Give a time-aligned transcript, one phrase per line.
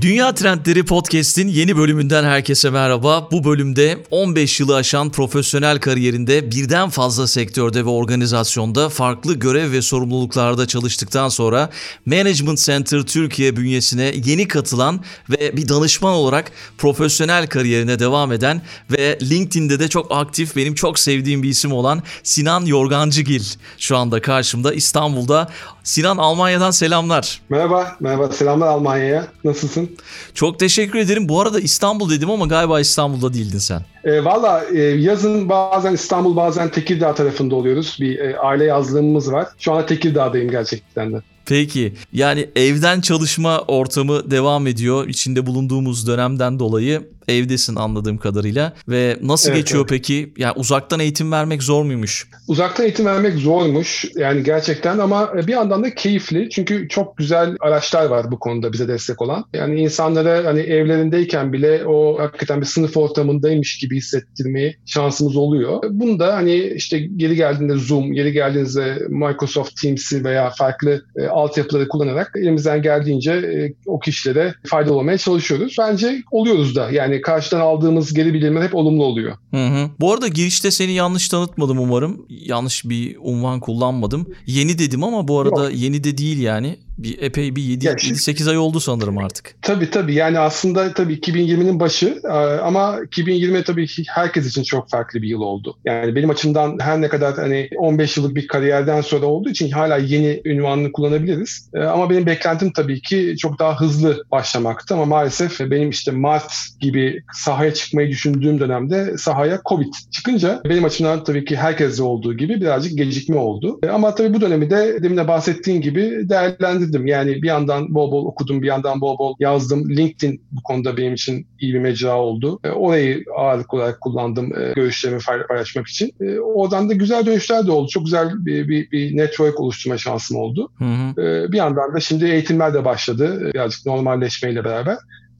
[0.00, 3.28] Dünya Trendleri Podcast'in yeni bölümünden herkese merhaba.
[3.32, 9.82] Bu bölümde 15 yılı aşan profesyonel kariyerinde birden fazla sektörde ve organizasyonda farklı görev ve
[9.82, 11.70] sorumluluklarda çalıştıktan sonra
[12.06, 15.00] Management Center Türkiye bünyesine yeni katılan
[15.30, 20.98] ve bir danışman olarak profesyonel kariyerine devam eden ve LinkedIn'de de çok aktif benim çok
[20.98, 23.44] sevdiğim bir isim olan Sinan Yorgancıgil
[23.78, 25.48] şu anda karşımda İstanbul'da.
[25.82, 27.40] Sinan Almanya'dan selamlar.
[27.48, 28.32] Merhaba, merhaba.
[28.32, 29.26] Selamlar Almanya'ya.
[29.44, 29.87] Nasılsın?
[30.34, 31.28] Çok teşekkür ederim.
[31.28, 33.82] Bu arada İstanbul dedim ama galiba İstanbul'da değildin sen.
[34.04, 37.98] E, Valla e, yazın bazen İstanbul bazen Tekirdağ tarafında oluyoruz.
[38.00, 39.46] Bir e, aile yazlığımız var.
[39.58, 41.22] Şu anda Tekirdağ'dayım gerçekten de.
[41.46, 49.16] Peki yani evden çalışma ortamı devam ediyor içinde bulunduğumuz dönemden dolayı evdesin anladığım kadarıyla ve
[49.22, 49.90] nasıl evet, geçiyor evet.
[49.90, 50.32] peki?
[50.36, 52.28] Yani uzaktan eğitim vermek zor muymuş?
[52.48, 58.06] Uzaktan eğitim vermek zormuş yani gerçekten ama bir yandan da keyifli çünkü çok güzel araçlar
[58.06, 59.44] var bu konuda bize destek olan.
[59.52, 65.82] Yani insanlara hani evlerindeyken bile o hakikaten bir sınıf ortamındaymış gibi hissettirmeyi şansımız oluyor.
[65.90, 71.88] Bunu da hani işte geri geldiğinde Zoom, geri geldiğinizde Microsoft Teams'i veya farklı e, altyapıları
[71.88, 75.76] kullanarak elimizden geldiğince e, o kişilere faydalı olmaya çalışıyoruz.
[75.78, 79.36] Bence oluyoruz da yani karşıdan aldığımız geri bildirimler hep olumlu oluyor.
[79.50, 79.90] Hı hı.
[80.00, 82.26] Bu arada girişte seni yanlış tanıtmadım umarım.
[82.28, 84.26] Yanlış bir unvan kullanmadım.
[84.46, 85.72] Yeni dedim ama bu arada Yok.
[85.74, 89.54] yeni de değil yani bir epey bir 7-8 ay oldu sanırım artık.
[89.62, 95.22] Tabii tabii yani aslında tabii 2020'nin başı e, ama 2020 tabii herkes için çok farklı
[95.22, 95.76] bir yıl oldu.
[95.84, 99.96] Yani benim açımdan her ne kadar hani 15 yıllık bir kariyerden sonra olduğu için hala
[99.96, 101.70] yeni ünvanını kullanabiliriz.
[101.74, 106.52] E, ama benim beklentim tabii ki çok daha hızlı başlamaktı ama maalesef benim işte Mart
[106.80, 112.60] gibi sahaya çıkmayı düşündüğüm dönemde sahaya Covid çıkınca benim açımdan tabii ki herkeste olduğu gibi
[112.60, 113.78] birazcık gecikme oldu.
[113.82, 117.06] E, ama tabii bu dönemi de demin de bahsettiğim gibi değerlendirdim değerlendirdim.
[117.06, 119.88] Yani bir yandan bol bol okudum, bir yandan bol bol yazdım.
[119.90, 122.60] LinkedIn bu konuda benim için iyi bir mecra oldu.
[122.64, 126.12] E, orayı ağırlık olarak kullandım e, görüşlerimi paylaşmak için.
[126.20, 127.88] E, oradan da güzel dönüşler de oldu.
[127.88, 130.70] Çok güzel bir, bir, bir network oluşturma şansım oldu.
[130.78, 131.22] Hı hı.
[131.22, 133.50] E, bir yandan da şimdi eğitimler de başladı.
[133.54, 134.96] Birazcık normalleşmeyle beraber.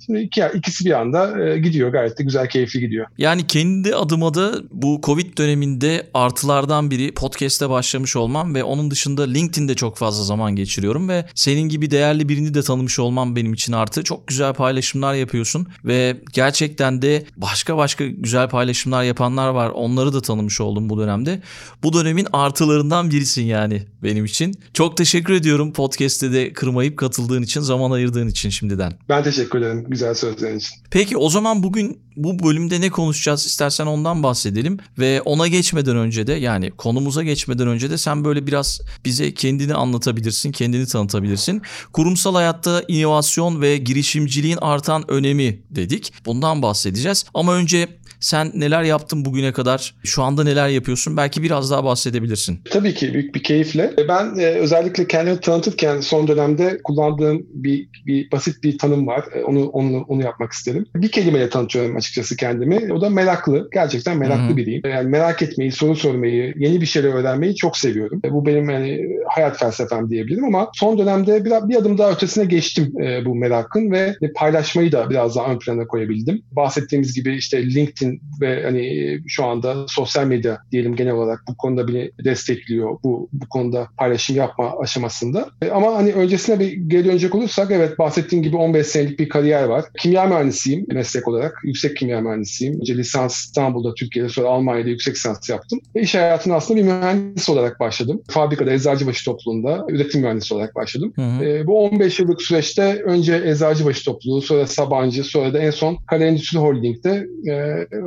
[0.08, 3.06] İki, ikisi bir anda e, gidiyor gayet de güzel keyifli gidiyor.
[3.19, 9.22] Yani kendi adıma da bu Covid döneminde artılardan biri podcast'e başlamış olmam ve onun dışında
[9.22, 13.72] LinkedIn'de çok fazla zaman geçiriyorum ve senin gibi değerli birini de tanımış olmam benim için
[13.72, 14.04] artı.
[14.04, 19.70] Çok güzel paylaşımlar yapıyorsun ve gerçekten de başka başka güzel paylaşımlar yapanlar var.
[19.70, 21.40] Onları da tanımış oldum bu dönemde.
[21.82, 24.54] Bu dönemin artılarından birisin yani benim için.
[24.75, 28.92] Çok teşekkür ediyorum podcast'te de kırmayıp katıldığın için, zaman ayırdığın için şimdiden.
[29.08, 30.76] Ben teşekkür ederim güzel sözlerin için.
[30.91, 36.26] Peki o zaman bugün bu bölümde ne konuşacağız istersen ondan bahsedelim ve ona geçmeden önce
[36.26, 41.62] de yani konumuza geçmeden önce de sen böyle biraz bize kendini anlatabilirsin, kendini tanıtabilirsin.
[41.92, 46.12] Kurumsal hayatta inovasyon ve girişimciliğin artan önemi dedik.
[46.26, 47.25] Bundan bahsedeceğiz.
[47.34, 47.88] Ama önce
[48.21, 49.95] sen neler yaptın bugüne kadar?
[50.05, 51.17] Şu anda neler yapıyorsun?
[51.17, 52.61] Belki biraz daha bahsedebilirsin.
[52.71, 53.95] Tabii ki büyük bir keyifle.
[54.09, 59.25] Ben e, özellikle kendimi tanıtırken son dönemde kullandığım bir, bir basit bir tanım var.
[59.34, 60.87] E, onu onu onu yapmak isterim.
[60.95, 62.93] Bir kelimeyle tanıtıyorum açıkçası kendimi.
[62.93, 63.69] O da meraklı.
[63.73, 64.56] Gerçekten meraklı Hı-hı.
[64.56, 64.83] biriyim.
[64.85, 68.21] Yani merak etmeyi, soru sormayı, yeni bir şeyler öğrenmeyi çok seviyorum.
[68.25, 72.45] E, bu benim yani hayat felsefem diyebilirim ama son dönemde bir, bir adım daha ötesine
[72.45, 76.43] geçtim e, bu merakın ve paylaşmayı da biraz daha ön plana koyabildim.
[76.53, 81.56] Bahsettiğimiz gibi işte LinkedIn için ve hani şu anda sosyal medya diyelim genel olarak bu
[81.56, 82.98] konuda beni destekliyor.
[83.04, 85.48] Bu bu konuda paylaşım yapma aşamasında.
[85.62, 89.64] E, ama hani öncesine bir geri dönecek olursak evet bahsettiğim gibi 15 senelik bir kariyer
[89.64, 89.84] var.
[89.98, 91.60] Kimya mühendisiyim meslek olarak.
[91.64, 92.80] Yüksek kimya mühendisiyim.
[92.80, 95.80] Önce lisans İstanbul'da, Türkiye'de sonra Almanya'da yüksek lisans yaptım.
[95.94, 98.22] Ve iş hayatına aslında bir mühendis olarak başladım.
[98.28, 101.12] Fabrikada Eczacıbaşı topluluğunda üretim mühendisi olarak başladım.
[101.16, 101.44] Hı hı.
[101.44, 106.25] E, bu 15 yıllık süreçte önce Eczacıbaşı topluluğu, sonra Sabancı, sonra da en son Kara
[106.25, 107.54] Endüstri Holding'de e,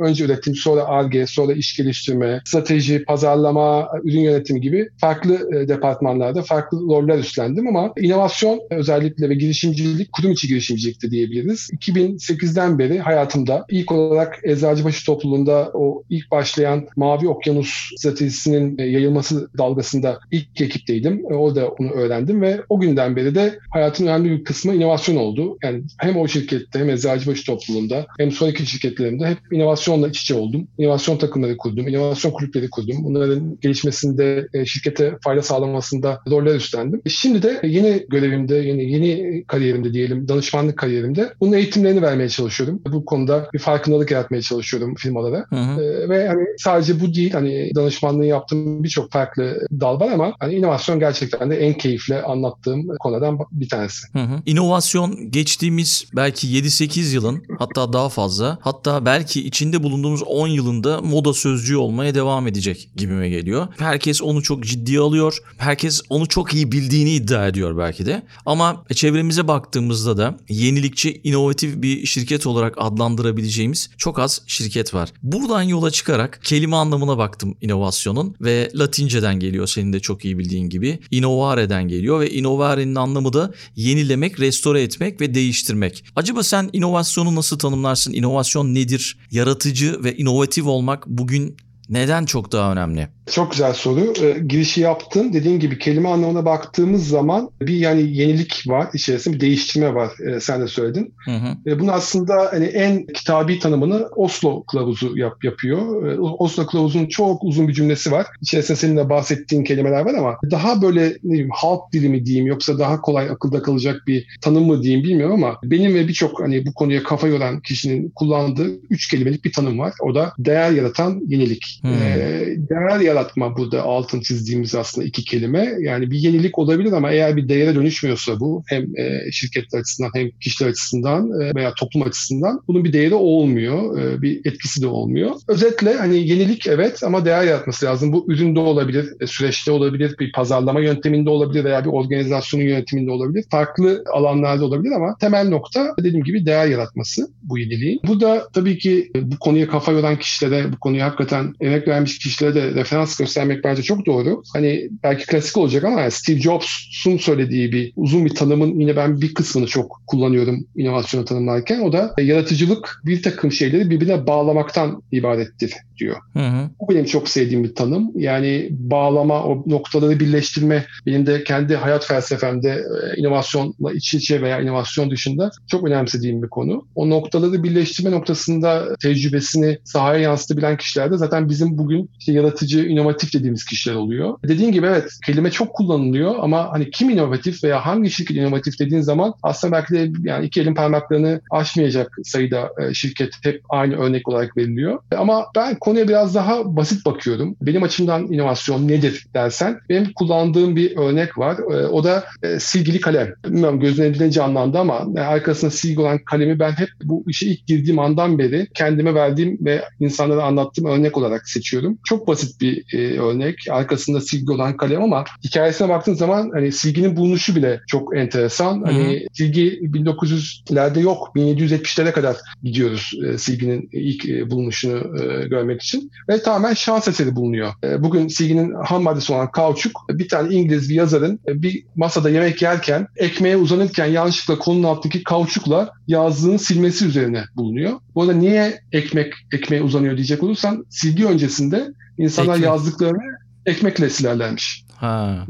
[0.00, 6.42] önce üretim, sonra ARGE, sonra iş geliştirme, strateji, pazarlama, ürün yönetimi gibi farklı e, departmanlarda
[6.42, 11.70] farklı roller üstlendim ama inovasyon özellikle ve girişimcilik, kurum içi girişimcilikte diyebiliriz.
[11.80, 19.48] 2008'den beri hayatımda ilk olarak Eczacıbaşı topluluğunda o ilk başlayan Mavi Okyanus stratejisinin e, yayılması
[19.58, 21.24] dalgasında ilk ekipteydim.
[21.30, 25.58] E, orada onu öğrendim ve o günden beri de hayatın önemli bir kısmı inovasyon oldu.
[25.62, 30.34] Yani hem o şirkette hem Eczacıbaşı topluluğunda hem sonraki şirketlerimde hep inovasyon inovasyonla iç içe
[30.34, 30.68] oldum.
[30.78, 32.96] İnovasyon takımları kurdum, inovasyon kulüpleri kurdum.
[33.04, 37.02] Bunların gelişmesinde, e, şirkete fayda sağlamasında roller üstlendim.
[37.06, 42.82] E, şimdi de yeni görevimde, yeni yeni kariyerimde diyelim, danışmanlık kariyerimde bunun eğitimlerini vermeye çalışıyorum.
[42.92, 45.44] Bu konuda bir farkındalık yaratmaya çalışıyorum firmalara.
[45.48, 45.82] Hı hı.
[45.82, 50.54] Ee, ve hani sadece bu değil, hani danışmanlığı yaptığım birçok farklı dal var ama hani
[50.54, 54.06] inovasyon gerçekten de en keyifle anlattığım konudan bir tanesi.
[54.12, 54.42] Hı hı.
[54.46, 59.40] İnovasyon geçtiğimiz belki 7-8 yılın hatta daha fazla hatta belki
[59.72, 63.68] içinde bulunduğumuz 10 yılında moda sözcüğü olmaya devam edecek gibime geliyor.
[63.78, 65.38] Herkes onu çok ciddiye alıyor.
[65.58, 68.22] Herkes onu çok iyi bildiğini iddia ediyor belki de.
[68.46, 75.12] Ama çevremize baktığımızda da yenilikçi, inovatif bir şirket olarak adlandırabileceğimiz çok az şirket var.
[75.22, 80.68] Buradan yola çıkarak kelime anlamına baktım inovasyonun ve Latinceden geliyor senin de çok iyi bildiğin
[80.68, 80.98] gibi.
[81.10, 86.04] Innovare'den geliyor ve innovare'nin anlamı da yenilemek, restore etmek ve değiştirmek.
[86.16, 88.12] Acaba sen inovasyonu nasıl tanımlarsın?
[88.12, 89.16] İnovasyon nedir?
[89.62, 91.56] Yaratıcı ve inovatif olmak bugün
[91.92, 93.08] neden çok daha önemli?
[93.26, 94.12] Çok güzel soru.
[94.24, 95.32] E, girişi yaptın.
[95.32, 100.10] Dediğin gibi kelime anlamına baktığımız zaman bir yani yenilik var içerisinde bir değiştirme var.
[100.28, 101.14] E, sen de söyledin.
[101.24, 101.70] Hı hı.
[101.70, 106.06] E, bunu aslında hani en kitabi tanımını Oslo Kılavuzu yap, yapıyor.
[106.06, 108.26] E, Oslo Kılavuzu'nun çok uzun bir cümlesi var.
[108.40, 112.46] İçerisinde senin de bahsettiğin kelimeler var ama daha böyle ne diyeyim halk dili mi diyeyim
[112.46, 116.66] yoksa daha kolay akılda kalacak bir tanım mı diyeyim bilmiyorum ama benim ve birçok hani
[116.66, 119.92] bu konuya kafa yoran kişinin kullandığı üç kelimelik bir tanım var.
[120.00, 121.81] O da değer yaratan yenilik.
[121.82, 121.92] Hmm.
[121.92, 125.72] E, değer yaratma burada altın çizdiğimiz aslında iki kelime.
[125.80, 130.30] Yani bir yenilik olabilir ama eğer bir değere dönüşmüyorsa bu hem e, şirketler açısından hem
[130.30, 133.98] kişiler açısından e, veya toplum açısından bunun bir değeri olmuyor.
[133.98, 135.30] E, bir etkisi de olmuyor.
[135.48, 138.12] Özetle hani yenilik evet ama değer yaratması lazım.
[138.12, 143.44] Bu üründe olabilir, e, süreçte olabilir, bir pazarlama yönteminde olabilir veya bir organizasyonun yönetiminde olabilir.
[143.50, 148.00] Farklı alanlarda olabilir ama temel nokta dediğim gibi değer yaratması bu yeniliğin.
[148.06, 152.54] Bu da tabii ki bu konuya kafa yoran kişilere, bu konuya hakikaten emek vermiş kişilere
[152.54, 154.42] de referans göstermek bence çok doğru.
[154.52, 159.34] Hani belki klasik olacak ama Steve Jobs'un söylediği bir uzun bir tanımın yine ben bir
[159.34, 161.80] kısmını çok kullanıyorum inovasyonu tanımlarken.
[161.80, 166.16] O da yaratıcılık bir takım şeyleri birbirine bağlamaktan ibarettir diyor.
[166.32, 166.70] Hı hı.
[166.80, 168.10] Bu benim çok sevdiğim bir tanım.
[168.14, 174.60] Yani bağlama, o noktaları birleştirme benim de kendi hayat felsefemde e, inovasyonla iç içe veya
[174.60, 176.86] inovasyon dışında çok önemsediğim bir konu.
[176.94, 183.34] O noktaları birleştirme noktasında tecrübesini sahaya yansıtabilen kişiler de zaten bizim bugün işte yaratıcı, inovatif
[183.34, 184.38] dediğimiz kişiler oluyor.
[184.48, 189.00] Dediğim gibi evet kelime çok kullanılıyor ama hani kim inovatif veya hangi şirket inovatif dediğin
[189.00, 194.28] zaman aslında belki de yani iki elin parmaklarını aşmayacak sayıda e, şirket hep aynı örnek
[194.28, 194.98] olarak veriliyor.
[195.16, 197.56] Ama ben konuya biraz daha basit bakıyorum.
[197.62, 201.56] Benim açımdan inovasyon nedir dersen benim kullandığım bir örnek var.
[201.58, 203.28] E, o da e, silgili kalem.
[203.44, 207.98] Bilmiyorum gözüne ne canlandı ama arkasında silgi olan kalemi ben hep bu işe ilk girdiğim
[207.98, 211.98] andan beri kendime verdiğim ve insanlara anlattığım örnek olarak seçiyorum.
[212.04, 213.56] Çok basit bir e, örnek.
[213.70, 218.74] Arkasında silgi olan kalem ama hikayesine baktığın zaman hani silginin bulunuşu bile çok enteresan.
[218.76, 218.84] Hı-hı.
[218.84, 221.32] Hani silgi 1900'lerde yok.
[221.36, 226.10] 1770'lere kadar gidiyoruz e, silginin ilk e, bulunuşunu e, görmek için.
[226.28, 227.72] Ve tamamen şans eseri bulunuyor.
[227.84, 232.30] E, bugün silginin ham maddesi olan kauçuk bir tane İngiliz bir yazarın e, bir masada
[232.30, 237.92] yemek yerken ekmeğe uzanırken yanlışlıkla kolunun altındaki kauçukla yazdığını silmesi üzerine bulunuyor.
[238.14, 242.66] Bu arada niye ekmek ekmeğe uzanıyor diyecek olursan silgi öncesinde insanlar Ekmek.
[242.66, 244.84] yazdıklarını ekmekle silerlermiş.
[244.96, 245.46] Ha.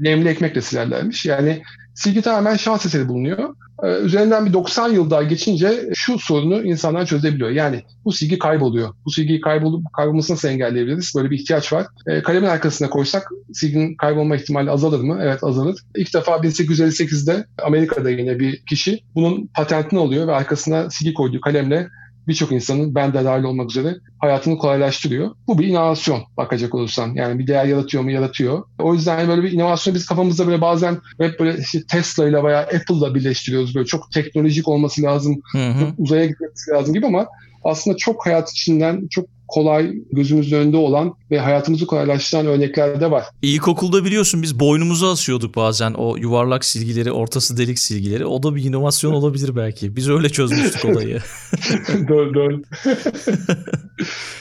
[0.00, 1.26] Nemli ekmekle silerlermiş.
[1.26, 1.62] Yani
[1.94, 3.54] silgi tamamen şans eseri bulunuyor.
[3.82, 7.50] Ee, üzerinden bir 90 yıl daha geçince şu sorunu insanlar çözebiliyor.
[7.50, 8.94] Yani bu silgi kayboluyor.
[9.04, 11.12] Bu silgiyi kaybolup kaybolmasını nasıl engelleyebiliriz?
[11.16, 11.86] Böyle bir ihtiyaç var.
[12.06, 15.18] E, kalemin arkasına koysak silginin kaybolma ihtimali azalır mı?
[15.22, 15.80] Evet azalır.
[15.96, 21.88] İlk defa 1858'de Amerika'da yine bir kişi bunun patentini alıyor ve arkasına silgi koyduğu kalemle
[22.28, 25.30] birçok insanın ben de dahil olmak üzere hayatını kolaylaştırıyor.
[25.46, 27.14] Bu bir inovasyon bakacak olursan.
[27.14, 28.10] Yani bir değer yaratıyor mu?
[28.10, 28.62] Yaratıyor.
[28.78, 32.60] O yüzden böyle bir inovasyon biz kafamızda böyle bazen hep böyle işte Tesla ile veya
[32.60, 33.74] Apple'la birleştiriyoruz.
[33.74, 35.40] Böyle çok teknolojik olması lazım.
[35.52, 35.92] Hı hı.
[35.98, 37.26] Uzaya gitmesi lazım gibi ama
[37.64, 43.24] aslında çok hayat içinden çok kolay, gözümüzün önünde olan ve hayatımızı kolaylaştıran örnekler de var.
[43.42, 48.26] İlkokulda biliyorsun biz boynumuza asıyorduk bazen o yuvarlak silgileri, ortası delik silgileri.
[48.26, 49.96] O da bir inovasyon olabilir belki.
[49.96, 51.18] Biz öyle çözmüştük olayı.
[52.08, 52.62] doğru doğru.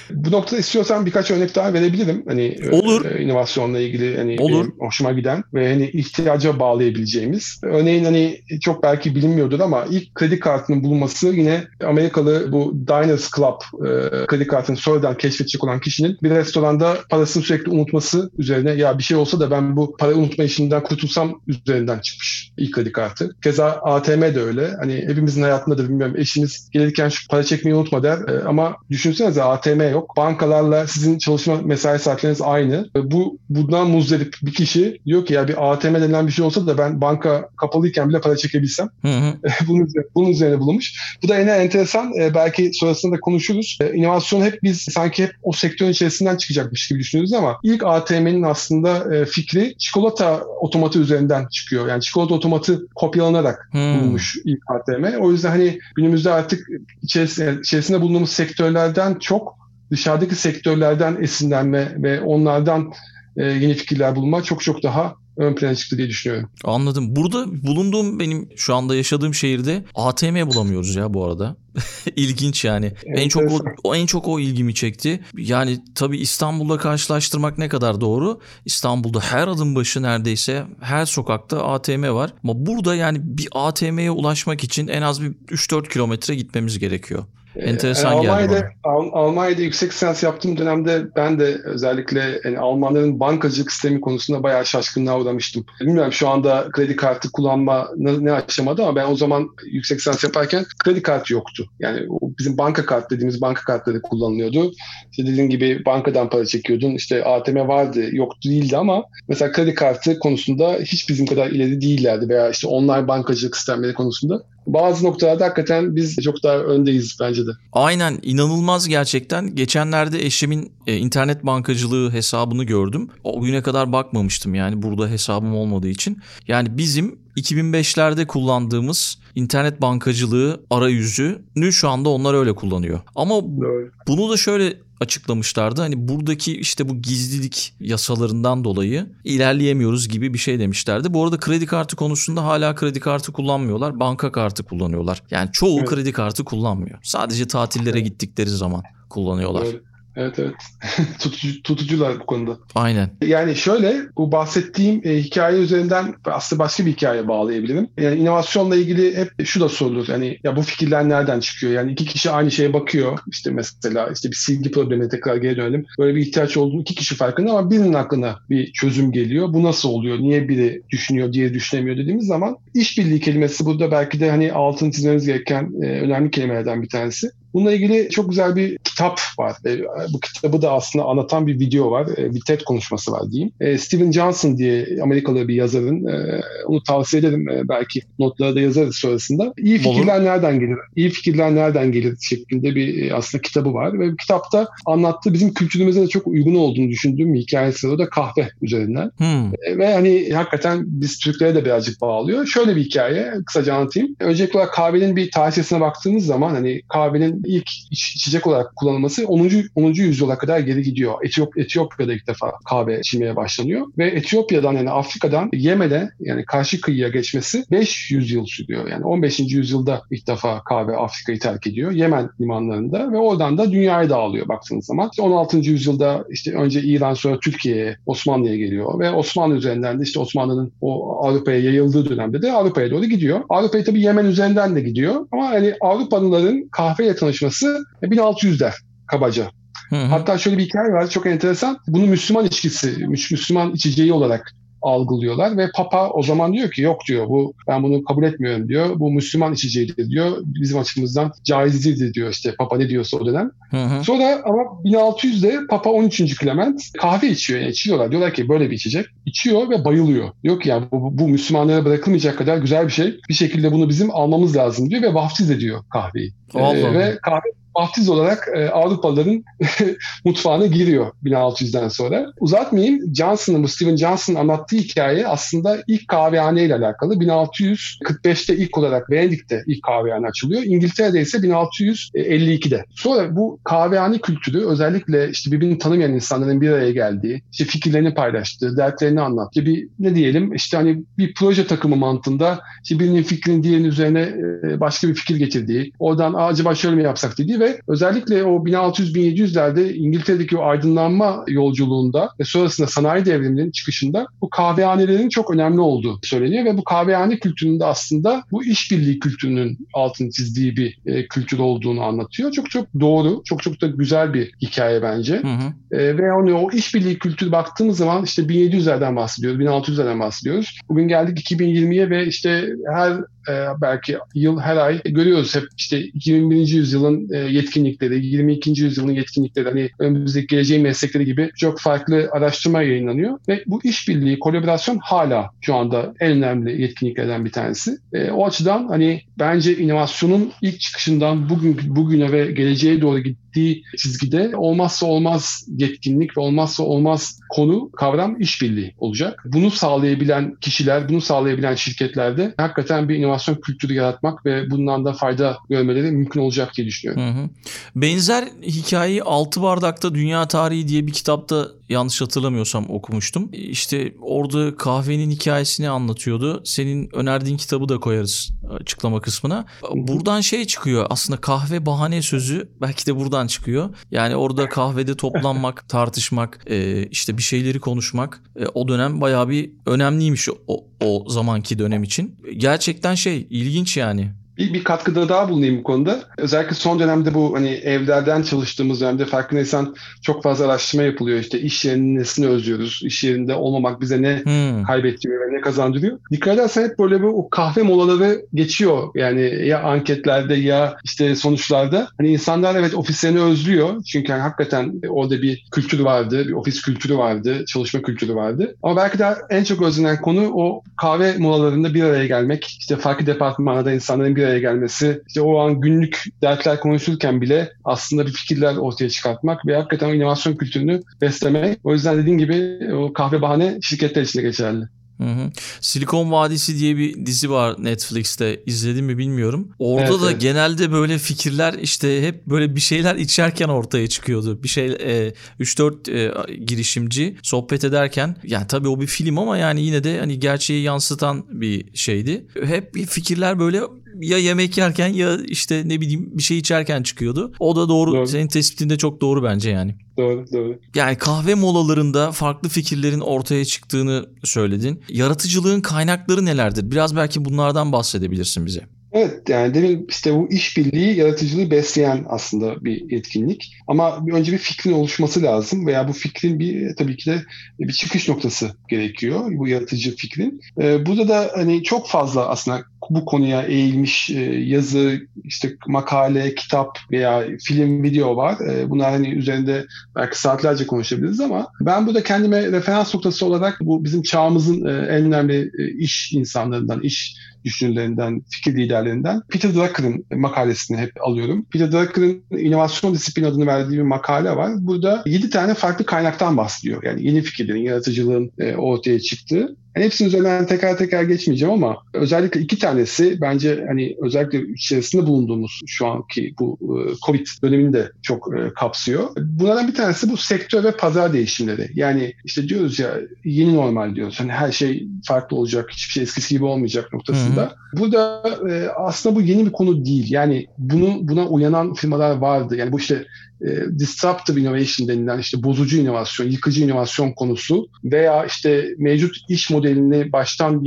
[0.10, 2.24] Bu noktada istiyorsan birkaç örnek daha verebilirim.
[2.28, 3.06] Hani Olur.
[3.06, 4.66] E, inovasyonla ilgili hani Olur.
[4.80, 7.62] hoşuma giden ve hani ihtiyaca bağlayabileceğimiz.
[7.64, 13.86] Örneğin hani çok belki bilinmiyordur ama ilk kredi kartının bulunması yine Amerikalı bu Diners Club
[13.88, 19.04] e, kredi kartını sonradan keşfedecek olan kişinin bir restoranda parasını sürekli unutması üzerine ya bir
[19.04, 23.36] şey olsa da ben bu para unutma işinden kurtulsam üzerinden çıkmış ilk kredi kartı.
[23.44, 24.72] Keza ATM de öyle.
[24.80, 29.44] Hani hepimizin hayatında da bilmiyorum eşiniz gelirken şu para çekmeyi unutma der E, ama düşünsenize
[29.44, 30.18] ATM yok.
[30.18, 32.90] Bankalarla sizin çalışma mesai saatleriniz aynı.
[32.96, 36.68] E, Bu bundan muzdarip bir kişi diyor ki ya bir ATM denilen bir şey olsa
[36.68, 38.90] da ben banka kapalıyken bile para çekebilsem.
[39.02, 39.34] Hı hı.
[39.68, 41.18] bunun, üzerine, bunun üzerine bulunmuş.
[41.24, 42.14] Bu da yine enteresan.
[42.20, 43.78] E, belki sonrasında da konuşuruz.
[43.82, 48.44] E, inovasyon hep biz sanki hep o sektörün içerisinden çıkacakmış gibi düşünüyoruz ama ilk ATM'nin
[48.44, 51.88] aslında e, fikri çikolata otomatı üzerinden çıkıyor.
[51.88, 53.96] Yani çikolata otomatı kopyalanarak Hmm.
[53.96, 55.06] bulunmuş ilk ATM.
[55.20, 56.68] O yüzden hani günümüzde artık
[57.02, 59.58] içerisinde, içerisinde bulunduğumuz sektörlerden çok
[59.92, 62.94] dışarıdaki sektörlerden esinlenme ve onlardan
[63.38, 66.50] e, yeni fikirler bulma çok çok daha ön plana çıktı diye düşünüyorum.
[66.64, 67.16] Anladım.
[67.16, 71.58] Burada bulunduğum benim şu anda yaşadığım şehirde ATM bulamıyoruz ya bu arada.
[72.16, 72.94] İlginç yani.
[73.06, 73.44] En çok
[73.84, 75.24] o en çok o ilgimi çekti.
[75.38, 78.40] Yani tabii İstanbul'la karşılaştırmak ne kadar doğru?
[78.66, 82.34] İstanbul'da her adım başı neredeyse her sokakta ATM var.
[82.44, 87.26] Ama burada yani bir ATM'ye ulaşmak için en az bir 3-4 kilometre gitmemiz gerekiyor.
[87.60, 93.20] Enteresan Yani geldi Almanya'da, Al- Almanya'da yüksek lisans yaptığım dönemde ben de özellikle yani Almanların
[93.20, 95.66] bankacılık sistemi konusunda bayağı şaşkınlığa uğramıştım.
[95.82, 100.66] Bilmiyorum şu anda kredi kartı kullanma ne, aşamada ama ben o zaman yüksek lisans yaparken
[100.84, 101.70] kredi kartı yoktu.
[101.80, 102.08] Yani
[102.40, 104.72] bizim banka kart dediğimiz banka kartları kullanılıyordu.
[105.12, 106.96] İşte dediğin gibi bankadan para çekiyordun.
[106.96, 112.30] İşte ATM vardı, yoktu değildi ama mesela kredi kartı konusunda hiç bizim kadar ileri değillerdi
[112.30, 114.44] veya işte online bankacılık sistemleri konusunda.
[114.68, 117.52] Bazı noktalarda hakikaten biz çok daha öndeyiz bence de.
[117.74, 119.56] Aynen inanılmaz gerçekten.
[119.56, 123.10] Geçenlerde eşimin e, internet bankacılığı hesabını gördüm.
[123.24, 126.20] O güne kadar bakmamıştım yani burada hesabım olmadığı için.
[126.48, 133.00] Yani bizim 2005'lerde kullandığımız internet bankacılığı arayüzünü şu anda onlar öyle kullanıyor.
[133.16, 133.92] Ama Doğru.
[134.08, 135.82] bunu da şöyle açıklamışlardı.
[135.82, 141.14] Hani buradaki işte bu gizlilik yasalarından dolayı ilerleyemiyoruz gibi bir şey demişlerdi.
[141.14, 144.00] Bu arada kredi kartı konusunda hala kredi kartı kullanmıyorlar.
[144.00, 145.24] Banka kartı kullanıyorlar.
[145.32, 145.90] Yani çoğu Evet.
[145.90, 147.00] kredi kartı kullanmıyor.
[147.04, 149.66] Sadece tatillere gittikleri zaman kullanıyorlar.
[149.66, 149.87] Doğru.
[150.18, 150.54] Evet evet.
[151.20, 152.58] Tutucu, tutucular bu konuda.
[152.76, 153.10] Aynen.
[153.22, 157.88] Yani şöyle bu bahsettiğim e, hikaye üzerinden aslında başka bir hikaye bağlayabilirim.
[157.98, 160.08] Yani inovasyonla ilgili hep şu da sorulur.
[160.08, 161.74] Yani ya bu fikirler nereden çıkıyor?
[161.74, 163.20] Yani iki kişi aynı şeye bakıyor.
[163.28, 165.86] İşte mesela işte bir silgi problemine tekrar geri dönelim.
[166.00, 169.54] Böyle bir ihtiyaç olduğunu iki kişi farkında ama birinin aklına bir çözüm geliyor.
[169.54, 170.20] Bu nasıl oluyor?
[170.20, 175.26] Niye biri düşünüyor, diğeri düşünemiyor dediğimiz zaman işbirliği kelimesi burada belki de hani altını çizmemiz
[175.26, 177.30] gereken e, önemli kelimelerden bir tanesi.
[177.54, 179.54] Bununla ilgili çok güzel bir kitap var.
[179.66, 179.80] E,
[180.14, 182.08] bu kitabı da aslında anlatan bir video var.
[182.18, 183.52] E, bir TED konuşması var diyeyim.
[183.60, 187.50] E, Steven Johnson diye Amerikalı bir yazarın, e, onu tavsiye ederim.
[187.50, 189.54] E, belki notlara da yazarız sonrasında.
[189.58, 190.78] İyi fikirler nereden gelir?
[190.96, 194.00] İyi fikirler nereden gelir şeklinde bir e, aslında kitabı var.
[194.00, 197.88] Ve bu kitapta anlattığı bizim kültürümüze de çok uygun olduğunu düşündüğüm bir hikayesi.
[197.88, 199.12] O da kahve üzerinden.
[199.18, 199.54] Hmm.
[199.68, 202.46] E, Ve hani hakikaten biz Türklere de birazcık bağlıyor.
[202.46, 204.16] Şöyle bir hikaye, kısaca anlatayım.
[204.20, 209.52] Öncelikle kahvenin bir tarihçesine baktığımız zaman hani kahvenin ilk iç- içecek olarak kullanılması 10.
[209.76, 209.94] 10.
[209.94, 211.14] yüzyıla kadar geri gidiyor.
[211.24, 213.88] Etiyop, Etiyopya'da ilk defa kahve içilmeye başlanıyor.
[213.98, 218.88] Ve Etiyopya'dan yani Afrika'dan Yemen'e yani karşı kıyıya geçmesi 500 yıl sürüyor.
[218.90, 219.40] Yani 15.
[219.40, 221.92] yüzyılda ilk defa kahve Afrika'yı terk ediyor.
[221.92, 225.10] Yemen limanlarında ve oradan da dünyaya dağılıyor baktığınız zaman.
[225.12, 225.58] İşte 16.
[225.58, 231.18] yüzyılda işte önce İran sonra Türkiye'ye, Osmanlı'ya geliyor ve Osmanlı üzerinden de işte Osmanlı'nın o
[231.26, 233.42] Avrupa'ya yayıldığı dönemde de Avrupa'ya doğru gidiyor.
[233.50, 238.74] Avrupa'ya tabii Yemen üzerinden de gidiyor ama hani Avrupalıların kahveyle tanışması 1600'ler
[239.08, 239.52] kabaca.
[239.90, 240.06] Hı hı.
[240.06, 241.78] Hatta şöyle bir hikaye var çok enteresan.
[241.88, 247.02] Bunu Müslüman içkisi, Müs- Müslüman içeceği olarak algılıyorlar ve Papa o zaman diyor ki yok
[247.08, 249.00] diyor bu ben bunu kabul etmiyorum diyor.
[249.00, 250.38] Bu Müslüman içeceğidir diyor.
[250.44, 253.52] Bizim açımızdan caiz değildir diyor işte Papa ne diyorsa o dönem.
[253.72, 254.04] Hı hı.
[254.04, 256.40] Sonra ama 1600'de Papa 13.
[256.40, 257.60] Clement kahve içiyor.
[257.60, 258.12] Yani içiyorlar.
[258.12, 259.06] Diyorlar ki böyle bir içecek.
[259.26, 260.30] İçiyor ve bayılıyor.
[260.44, 263.20] Diyor ki yani bu, bu Müslümanlara bırakılmayacak kadar güzel bir şey.
[263.30, 266.34] Bir şekilde bunu bizim almamız lazım diyor ve vaftiz ediyor kahveyi.
[266.54, 269.44] Allah Ee, ve kahve vaftiz olarak e, Avrupalıların
[270.26, 272.26] mutfağına giriyor 1600'den sonra.
[272.40, 273.16] Uzatmayayım.
[273.16, 277.14] Johnson'ın, bu Steven Johnson'ın anlattığı hikaye aslında ilk kahvehane ile alakalı.
[277.14, 280.64] 1645'te ilk olarak Venedik'te ilk kahvehane açılıyor.
[280.64, 282.86] İngiltere'de ise 1652'de.
[282.96, 288.78] Sonra bu kahvehane kültürü özellikle işte birbirini tanımayan insanların bir araya geldiği, işte fikirlerini paylaştığı,
[288.78, 293.88] dertlerini anlattığı bir ne diyelim işte hani bir proje takımı mantığında işte birinin fikrinin diğerinin
[293.88, 294.22] üzerine
[294.64, 298.44] e, başka bir fikir getirdiği, oradan "Aa, acaba şöyle mi yapsak dediği ve ve özellikle
[298.44, 305.82] o 1600-1700'lerde İngiltere'deki o aydınlanma yolculuğunda ve sonrasında sanayi devriminin çıkışında bu kahvehanelerin çok önemli
[305.82, 311.60] olduğu söyleniyor ve bu kahvehane kültüründe aslında bu işbirliği kültürünün altını çizdiği bir e, kültür
[311.60, 312.52] olduğunu anlatıyor.
[312.52, 315.36] Çok çok doğru, çok çok da güzel bir hikaye bence.
[315.36, 315.98] Hı hı.
[316.02, 320.80] E, ve onu o işbirliği kültürü baktığımız zaman işte 1700'lerden bahsediyoruz, 1600'lerden bahsediyoruz.
[320.90, 323.18] Bugün geldik 2020'ye ve işte her
[323.50, 326.68] e, belki yıl her ay görüyoruz hep işte 21.
[326.68, 328.70] yüzyılın e, yetkinlikleri, 22.
[328.70, 335.00] yüzyılın yetkinlikleri hani önümüzdeki geleceğin meslekleri gibi çok farklı araştırma yayınlanıyor ve bu işbirliği, kolaborasyon
[335.04, 337.98] hala şu anda en önemli yetkinliklerden bir tanesi.
[338.14, 344.52] E, o açıdan hani bence inovasyonun ilk çıkışından bugün bugüne ve geleceğe doğru gittiği çizgide
[344.56, 349.44] olmazsa olmaz yetkinlik ve olmazsa olmaz konu kavram işbirliği olacak.
[349.46, 355.58] Bunu sağlayabilen kişiler, bunu sağlayabilen şirketlerde hakikaten bir inovasyon kültürü yaratmak ve bundan da fayda
[355.70, 357.24] görmeleri mümkün olacak diye düşünüyorum.
[357.24, 357.50] Hı hı.
[357.96, 363.50] Benzer hikayeyi Altı Bardak'ta Dünya Tarihi diye bir kitapta yanlış hatırlamıyorsam okumuştum.
[363.54, 366.62] İşte orada kahvenin hikayesini anlatıyordu.
[366.66, 369.66] Senin önerdiğin kitabı da koyarız açıklama kısmına.
[369.94, 373.90] Buradan şey çıkıyor aslında kahve bahane sözü belki de buradan çıkıyor.
[374.12, 376.66] Yani orada kahvede toplanmak, tartışmak,
[377.12, 382.36] işte bir şeyleri konuşmak o dönem bayağı bir önemliymiş o, o zamanki dönem için.
[382.58, 386.20] Gerçekten şey ilginç yani bir, bir katkıda daha bulunayım bu konuda.
[386.38, 391.40] Özellikle son dönemde bu hani evlerden çalıştığımız dönemde farkındaysan çok fazla araştırma yapılıyor.
[391.40, 393.02] İşte iş yerinin nesini özlüyoruz?
[393.04, 394.84] İş yerinde olmamak bize ne hmm.
[394.84, 396.20] kaybettiriyor ve ne kazandırıyor?
[396.32, 399.08] Dikkat edersen hep böyle bir o kahve molaları geçiyor.
[399.16, 402.08] Yani ya anketlerde ya işte sonuçlarda.
[402.18, 404.04] Hani insanlar evet ofislerini özlüyor.
[404.04, 408.76] Çünkü hani hakikaten orada bir kültür vardı, bir ofis kültürü vardı, çalışma kültürü vardı.
[408.84, 412.66] Ama belki de en çok özlenen konu o kahve molalarında bir araya gelmek.
[412.66, 418.26] İşte farklı departmanlarda insanların bir araya gelmesi, işte o an günlük dertler konuşurken bile aslında
[418.26, 421.80] bir fikirler ortaya çıkartmak ve hakikaten inovasyon kültürünü beslemek.
[421.84, 424.86] O yüzden dediğim gibi o kahve bahane şirketler için de geçerli.
[425.18, 425.52] Hı hı.
[425.82, 428.64] Silikon Vadisi diye bir dizi var Netflix'te.
[428.66, 429.70] İzledim mi bilmiyorum.
[429.80, 430.42] Orada evet, da evet.
[430.42, 434.64] genelde böyle fikirler işte hep böyle bir şeyler içerken ortaya çıkıyordu.
[434.64, 439.82] Bir şey e, 3-4 e, girişimci sohbet ederken yani tabii o bir film ama yani
[439.82, 442.46] yine de hani gerçeği yansıtan bir şeydi.
[442.64, 443.82] Hep fikirler böyle
[444.22, 447.54] ya yemek yerken ya işte ne bileyim bir şey içerken çıkıyordu.
[447.60, 448.12] O da doğru.
[448.12, 448.28] doğru.
[448.28, 449.96] Senin tespitinde çok doğru bence yani.
[450.18, 450.80] Doğru, doğru.
[450.96, 455.04] Yani kahve molalarında farklı fikirlerin ortaya çıktığını söyledin.
[455.10, 456.92] Yaratıcılığın kaynakları nelerdir?
[456.92, 458.82] Biraz belki bunlardan bahsedebilirsin bize.
[459.12, 463.74] Evet yani demin işte bu işbirliği yaratıcılığı besleyen aslında bir etkinlik.
[463.88, 467.44] Ama önce bir fikrin oluşması lazım veya bu fikrin bir tabii ki de
[467.80, 470.62] bir çıkış noktası gerekiyor bu yaratıcı fikrin.
[470.82, 476.98] Ee, burada da hani çok fazla aslında bu konuya eğilmiş e, yazı, işte makale, kitap
[477.12, 478.58] veya film, video var.
[478.70, 484.04] E, bunlar hani üzerinde belki saatlerce konuşabiliriz ama ben burada kendime referans noktası olarak bu
[484.04, 491.12] bizim çağımızın e, en önemli iş insanlarından, iş düşünürlerinden, fikir liderlerinden Peter Drucker'ın makalesini hep
[491.22, 491.66] alıyorum.
[491.72, 494.72] Peter Drucker'ın inovasyon disiplini adını verdiği bir makale var.
[494.78, 497.04] Burada 7 tane farklı kaynaktan bahsediyor.
[497.04, 499.76] Yani yeni fikirlerin, yaratıcılığın ortaya çıktığı.
[499.98, 505.82] Yani hepsinin üzerinden teker teker geçmeyeceğim ama özellikle iki tanesi bence hani özellikle içerisinde bulunduğumuz
[505.88, 509.30] şu anki bu e, Covid dönemini de çok e, kapsıyor.
[509.38, 511.90] Bunlardan bir tanesi bu sektör ve pazar değişimleri.
[511.94, 514.40] Yani işte diyoruz ya yeni normal diyoruz.
[514.40, 517.62] Hani her şey farklı olacak, hiçbir şey eskisi gibi olmayacak noktasında.
[517.62, 518.00] Hı hı.
[518.00, 520.32] Burada e, aslında bu yeni bir konu değil.
[520.32, 522.76] Yani bunu buna uyanan firmalar vardı.
[522.76, 523.26] Yani bu işte
[523.62, 530.32] e, disruptive innovation denilen işte bozucu inovasyon, yıkıcı inovasyon konusu veya işte mevcut iş modelini
[530.32, 530.84] baştan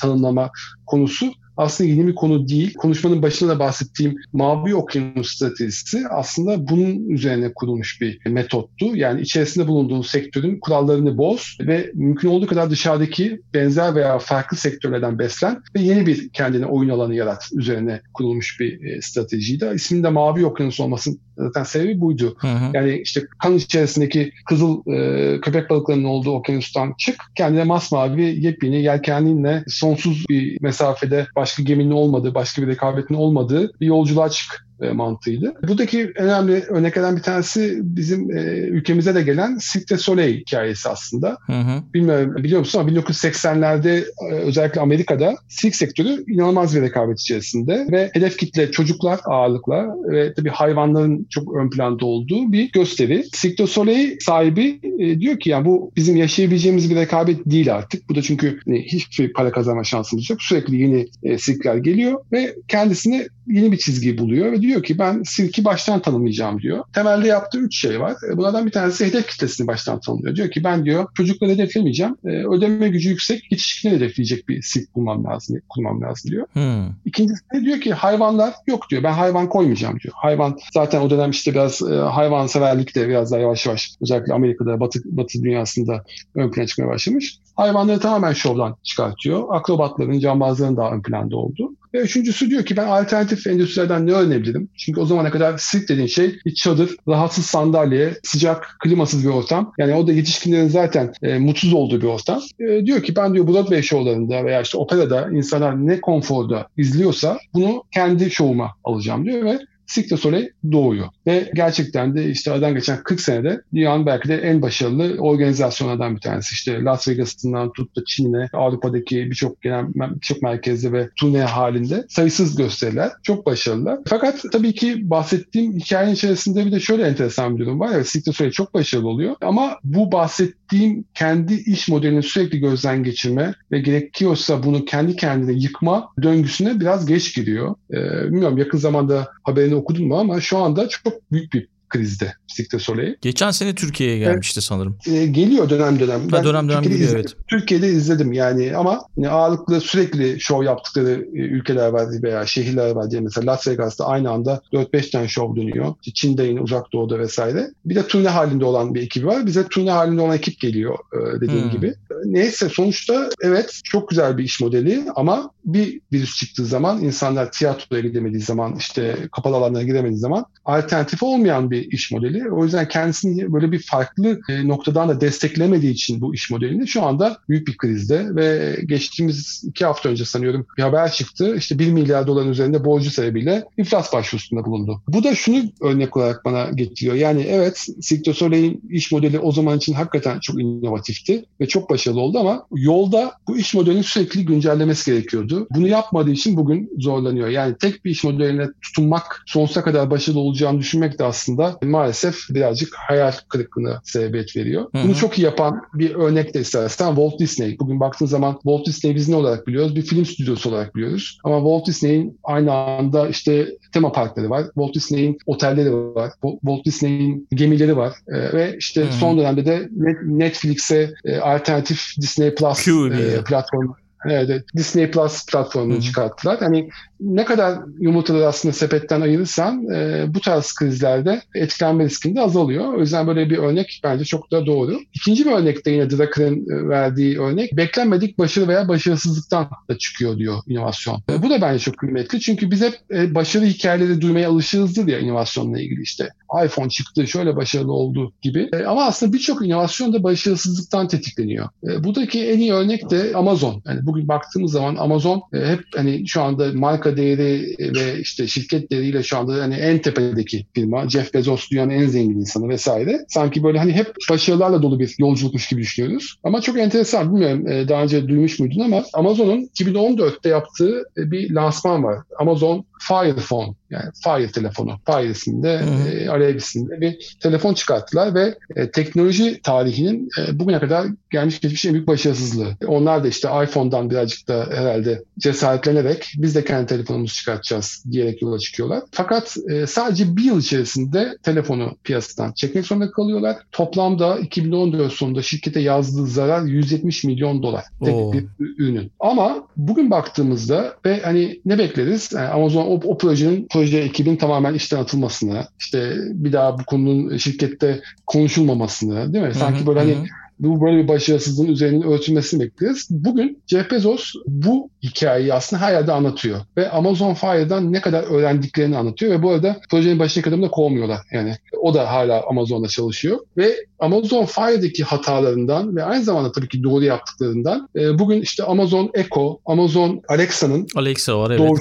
[0.00, 0.50] tanımlama
[0.86, 2.74] konusu aslında yeni bir konu değil.
[2.74, 8.96] Konuşmanın başında da bahsettiğim Mavi Okyanus stratejisi aslında bunun üzerine kurulmuş bir metottu.
[8.96, 15.18] Yani içerisinde bulunduğun sektörün kurallarını boz ve mümkün olduğu kadar dışarıdaki benzer veya farklı sektörlerden
[15.18, 19.70] beslen ve yeni bir kendine oyun alanı yarat üzerine kurulmuş bir e, stratejiydi.
[19.74, 22.36] İsminin de Mavi Okyanus olmasının zaten sebebi buydu.
[22.38, 22.70] Hı hı.
[22.74, 29.64] Yani işte kan içerisindeki kızıl e, köpek balıklarının olduğu okyanustan çık, kendine masmavi yepyeni yelkenliğinle
[29.68, 34.90] sonsuz bir mesafede baş başka geminin olmadığı, başka bir rekabetin olmadığı bir yolculuğa çık e,
[34.90, 35.54] mantığıydı.
[35.68, 41.36] Buradaki önemli örneklerden bir tanesi bizim e, ülkemize de gelen Cirque du Soleil hikayesi aslında.
[41.46, 41.82] Hı hı.
[41.94, 48.10] Bilmiyorum biliyor musun ama 1980'lerde e, özellikle Amerika'da sirk sektörü inanılmaz bir rekabet içerisinde ve
[48.12, 53.24] hedef kitle çocuklar ağırlıkla ve tabii hayvanların çok ön planda olduğu bir gösteri.
[53.32, 58.08] Cirque du Soleil sahibi e, diyor ki yani bu bizim yaşayabileceğimiz bir rekabet değil artık.
[58.08, 60.42] Bu da çünkü hani, hiçbir para kazanma şansımız yok.
[60.42, 65.22] Sürekli yeni e, sirkler geliyor ve kendisine yeni bir çizgi buluyor ve diyor ki ben
[65.22, 66.84] Silk'i baştan tanımlayacağım diyor.
[66.94, 68.16] Temelde yaptığı üç şey var.
[68.32, 70.36] E, bunlardan bir tanesi hedef kitlesini baştan tanımlıyor.
[70.36, 72.16] Diyor ki ben diyor çocukları hedeflemeyeceğim.
[72.24, 76.46] E, ödeme gücü yüksek yetişkinleri hedefleyecek bir Silk bulmam lazım, kurmam lazım diyor.
[76.52, 76.94] Hmm.
[77.04, 79.02] İkincisi diyor ki hayvanlar yok diyor.
[79.02, 80.14] Ben hayvan koymayacağım diyor.
[80.16, 84.80] Hayvan zaten o dönem işte biraz e, hayvanseverlik de biraz daha yavaş yavaş özellikle Amerika'da,
[84.80, 86.04] Batı, Batı dünyasında
[86.34, 87.38] ön plana çıkmaya başlamış.
[87.56, 89.44] Hayvanları tamamen şovdan çıkartıyor.
[89.50, 91.70] Akrobatların, cambazların daha ön planda oldu.
[91.94, 94.68] Ve üçüncüsü diyor ki ben alternatif endüstrilerden ne öğrenebilirim?
[94.76, 99.72] Çünkü o zamana kadar sirk dediğin şey bir çadır, rahatsız sandalye, sıcak, klimasız bir ortam.
[99.78, 102.40] Yani o da yetişkinlerin zaten e, mutsuz olduğu bir ortam.
[102.60, 107.84] E, diyor ki ben diyor Broadway şovlarında veya işte operada insanlar ne konforda izliyorsa bunu
[107.94, 111.08] kendi şovuma alacağım diyor ve Cirque du Soleil doğuyor.
[111.26, 116.20] Ve gerçekten de işte aradan geçen 40 senede dünyanın belki de en başarılı organizasyonlardan bir
[116.20, 116.52] tanesi.
[116.52, 122.56] İşte Las Vegas'ından tut da Çin'e, Avrupa'daki birçok genel birçok merkezde ve turne halinde sayısız
[122.56, 123.10] gösteriler.
[123.22, 123.98] Çok başarılılar.
[124.06, 127.90] Fakat tabii ki bahsettiğim hikayenin içerisinde bir de şöyle enteresan bir durum var.
[127.94, 133.02] Evet Cirque du Soleil çok başarılı oluyor ama bu bahsettiğim kendi iş modelini sürekli gözden
[133.02, 137.74] geçirme ve gerekiyorsa bunu kendi kendine yıkma döngüsüne biraz geç giriyor.
[137.92, 140.18] Ee, bilmiyorum yakın zamanda haberini okudun mu?
[140.18, 143.14] Ama şu anda çok büyük bir krizde Cirque Soleil.
[143.20, 144.64] Geçen sene Türkiye'ye gelmişti evet.
[144.64, 144.98] sanırım.
[145.06, 146.20] E, geliyor dönem dönem.
[146.32, 147.16] Ben dönem dönem geliyor izledim.
[147.18, 147.36] evet.
[147.48, 153.10] Türkiye'de izledim yani ama yani ağırlıklı sürekli show yaptıkları e, ülkeler var veya şehirler var
[153.10, 155.94] diye mesela Las Vegas'ta aynı anda 4-5 tane show dönüyor.
[156.14, 157.70] Çin'de yine uzak doğuda vesaire.
[157.84, 159.46] Bir de turne halinde olan bir ekibi var.
[159.46, 161.70] Bize turne halinde olan ekip geliyor e, dediğim hmm.
[161.70, 161.94] gibi.
[162.24, 168.02] Neyse sonuçta evet çok güzel bir iş modeli ama bir virüs çıktığı zaman insanlar tiyatroya
[168.02, 172.50] gidemediği zaman işte kapalı alanlara gidemediği zaman alternatif olmayan bir iş modeli.
[172.50, 177.02] O yüzden kendisini böyle bir farklı e, noktadan da desteklemediği için bu iş modelini şu
[177.02, 181.56] anda büyük bir krizde ve geçtiğimiz iki hafta önce sanıyorum bir haber çıktı.
[181.56, 185.02] İşte 1 milyar doların üzerinde borcu sebebiyle iflas başvurusunda bulundu.
[185.08, 187.14] Bu da şunu örnek olarak bana getiriyor.
[187.14, 191.90] Yani evet Cirque du Soleil'in iş modeli o zaman için hakikaten çok inovatifti ve çok
[191.90, 195.66] başarılı oldu ama yolda bu iş modelini sürekli güncellemesi gerekiyordu.
[195.70, 197.48] Bunu yapmadığı için bugün zorlanıyor.
[197.48, 202.94] Yani tek bir iş modeline tutunmak sonsuza kadar başarılı olacağını düşünmek de aslında maalesef birazcık
[202.94, 204.86] hayal kırıklığına sebebiyet veriyor.
[204.94, 205.04] Hı-hı.
[205.04, 207.78] Bunu çok iyi yapan bir örnek de istersen Walt Disney.
[207.78, 209.96] Bugün baktığın zaman Walt Disney biz ne olarak biliyoruz?
[209.96, 211.38] Bir film stüdyosu olarak biliyoruz.
[211.44, 214.64] Ama Walt Disney'in aynı anda işte tema parkları var.
[214.64, 216.32] Walt Disney'in otelleri var.
[216.42, 218.12] Walt Disney'in gemileri var.
[218.28, 219.12] Ee, ve işte Hı-hı.
[219.12, 219.88] son dönemde de
[220.24, 226.02] Netflix'e e, alternatif Disney Plus e, platformu Evet, Disney Plus platformunu Hı-hı.
[226.02, 226.58] çıkarttılar.
[226.58, 226.88] Hani
[227.20, 232.94] ne kadar yumurtaları aslında sepetten ayırırsan e, bu tarz krizlerde etkilenme riskin de azalıyor.
[232.94, 234.98] O yüzden böyle bir örnek bence çok da doğru.
[235.14, 240.38] İkinci bir örnek de yine Drucker'ın e, verdiği örnek beklenmedik başarı veya başarısızlıktan da çıkıyor
[240.38, 241.22] diyor inovasyon.
[241.30, 245.18] E, bu da bence çok kıymetli çünkü biz hep e, başarı hikayeleri duymaya alışığızdır ya
[245.18, 246.28] inovasyonla ilgili işte.
[246.64, 248.68] iPhone çıktı şöyle başarılı oldu gibi.
[248.72, 251.68] E, ama aslında birçok inovasyon da başarısızlıktan tetikleniyor.
[251.88, 253.82] E, buradaki en iyi örnek de Amazon.
[253.86, 258.90] Yani bugün baktığımız zaman Amazon e, hep hani şu anda marka değeri ve işte şirket
[258.90, 261.08] değeriyle şu anda hani en tepedeki firma.
[261.08, 263.24] Jeff Bezos dünyanın en zengin insanı vesaire.
[263.28, 266.38] Sanki böyle hani hep başarılarla dolu bir yolculukmuş gibi düşünüyoruz.
[266.44, 271.50] Ama çok enteresan bilmiyorum e, daha önce duymuş muydun ama Amazon'un 2014'te yaptığı e, bir
[271.50, 272.18] lansman var.
[272.38, 275.00] Amazon Fire Phone yani Fire telefonu.
[275.06, 275.80] Fire isminde
[276.12, 281.84] e, Alev isminde bir telefon çıkarttılar ve e, teknoloji tarihinin e, bugüne kadar gelmiş geçmiş
[281.84, 282.76] en büyük başarısızlığı.
[282.86, 288.58] Onlar da işte iPhone'dan birazcık da herhalde cesaretlenerek biz de kendi telefonumuzu çıkartacağız diyerek yola
[288.58, 289.02] çıkıyorlar.
[289.12, 293.56] Fakat e, sadece bir yıl içerisinde telefonu piyasadan çekmek zorunda kalıyorlar.
[293.72, 297.84] Toplamda 2014 sonunda şirkete yazdığı zarar 170 milyon dolar.
[298.04, 298.32] Tek Oo.
[298.32, 299.12] bir ürünün.
[299.20, 302.32] Ama bugün baktığımızda ve hani ne bekleriz?
[302.32, 307.36] Yani Amazon o, o projenin proje ekibin tamamen işten atılmasını, işte bir daha bu konunun
[307.36, 309.54] şirkette konuşulmamasını değil mi?
[309.54, 310.16] Sanki böyle hani
[310.60, 313.06] bu böyle bir başarısızlığın üzerinin ölçülmesini bekliyoruz.
[313.10, 316.60] Bugün Jeff Bezos bu hikayeyi aslında her yerde anlatıyor.
[316.76, 319.32] Ve Amazon Fire'dan ne kadar öğrendiklerini anlatıyor.
[319.32, 321.20] Ve bu arada projenin başındaki adamı da kovmuyorlar.
[321.32, 323.38] Yani o da hala Amazon'da çalışıyor.
[323.56, 329.10] Ve Amazon Fire'daki hatalarından ve aynı zamanda tabii ki doğru yaptıklarından e, bugün işte Amazon
[329.14, 331.60] Echo, Amazon Alexa'nın Alexa var evet.
[331.60, 331.78] Doğru,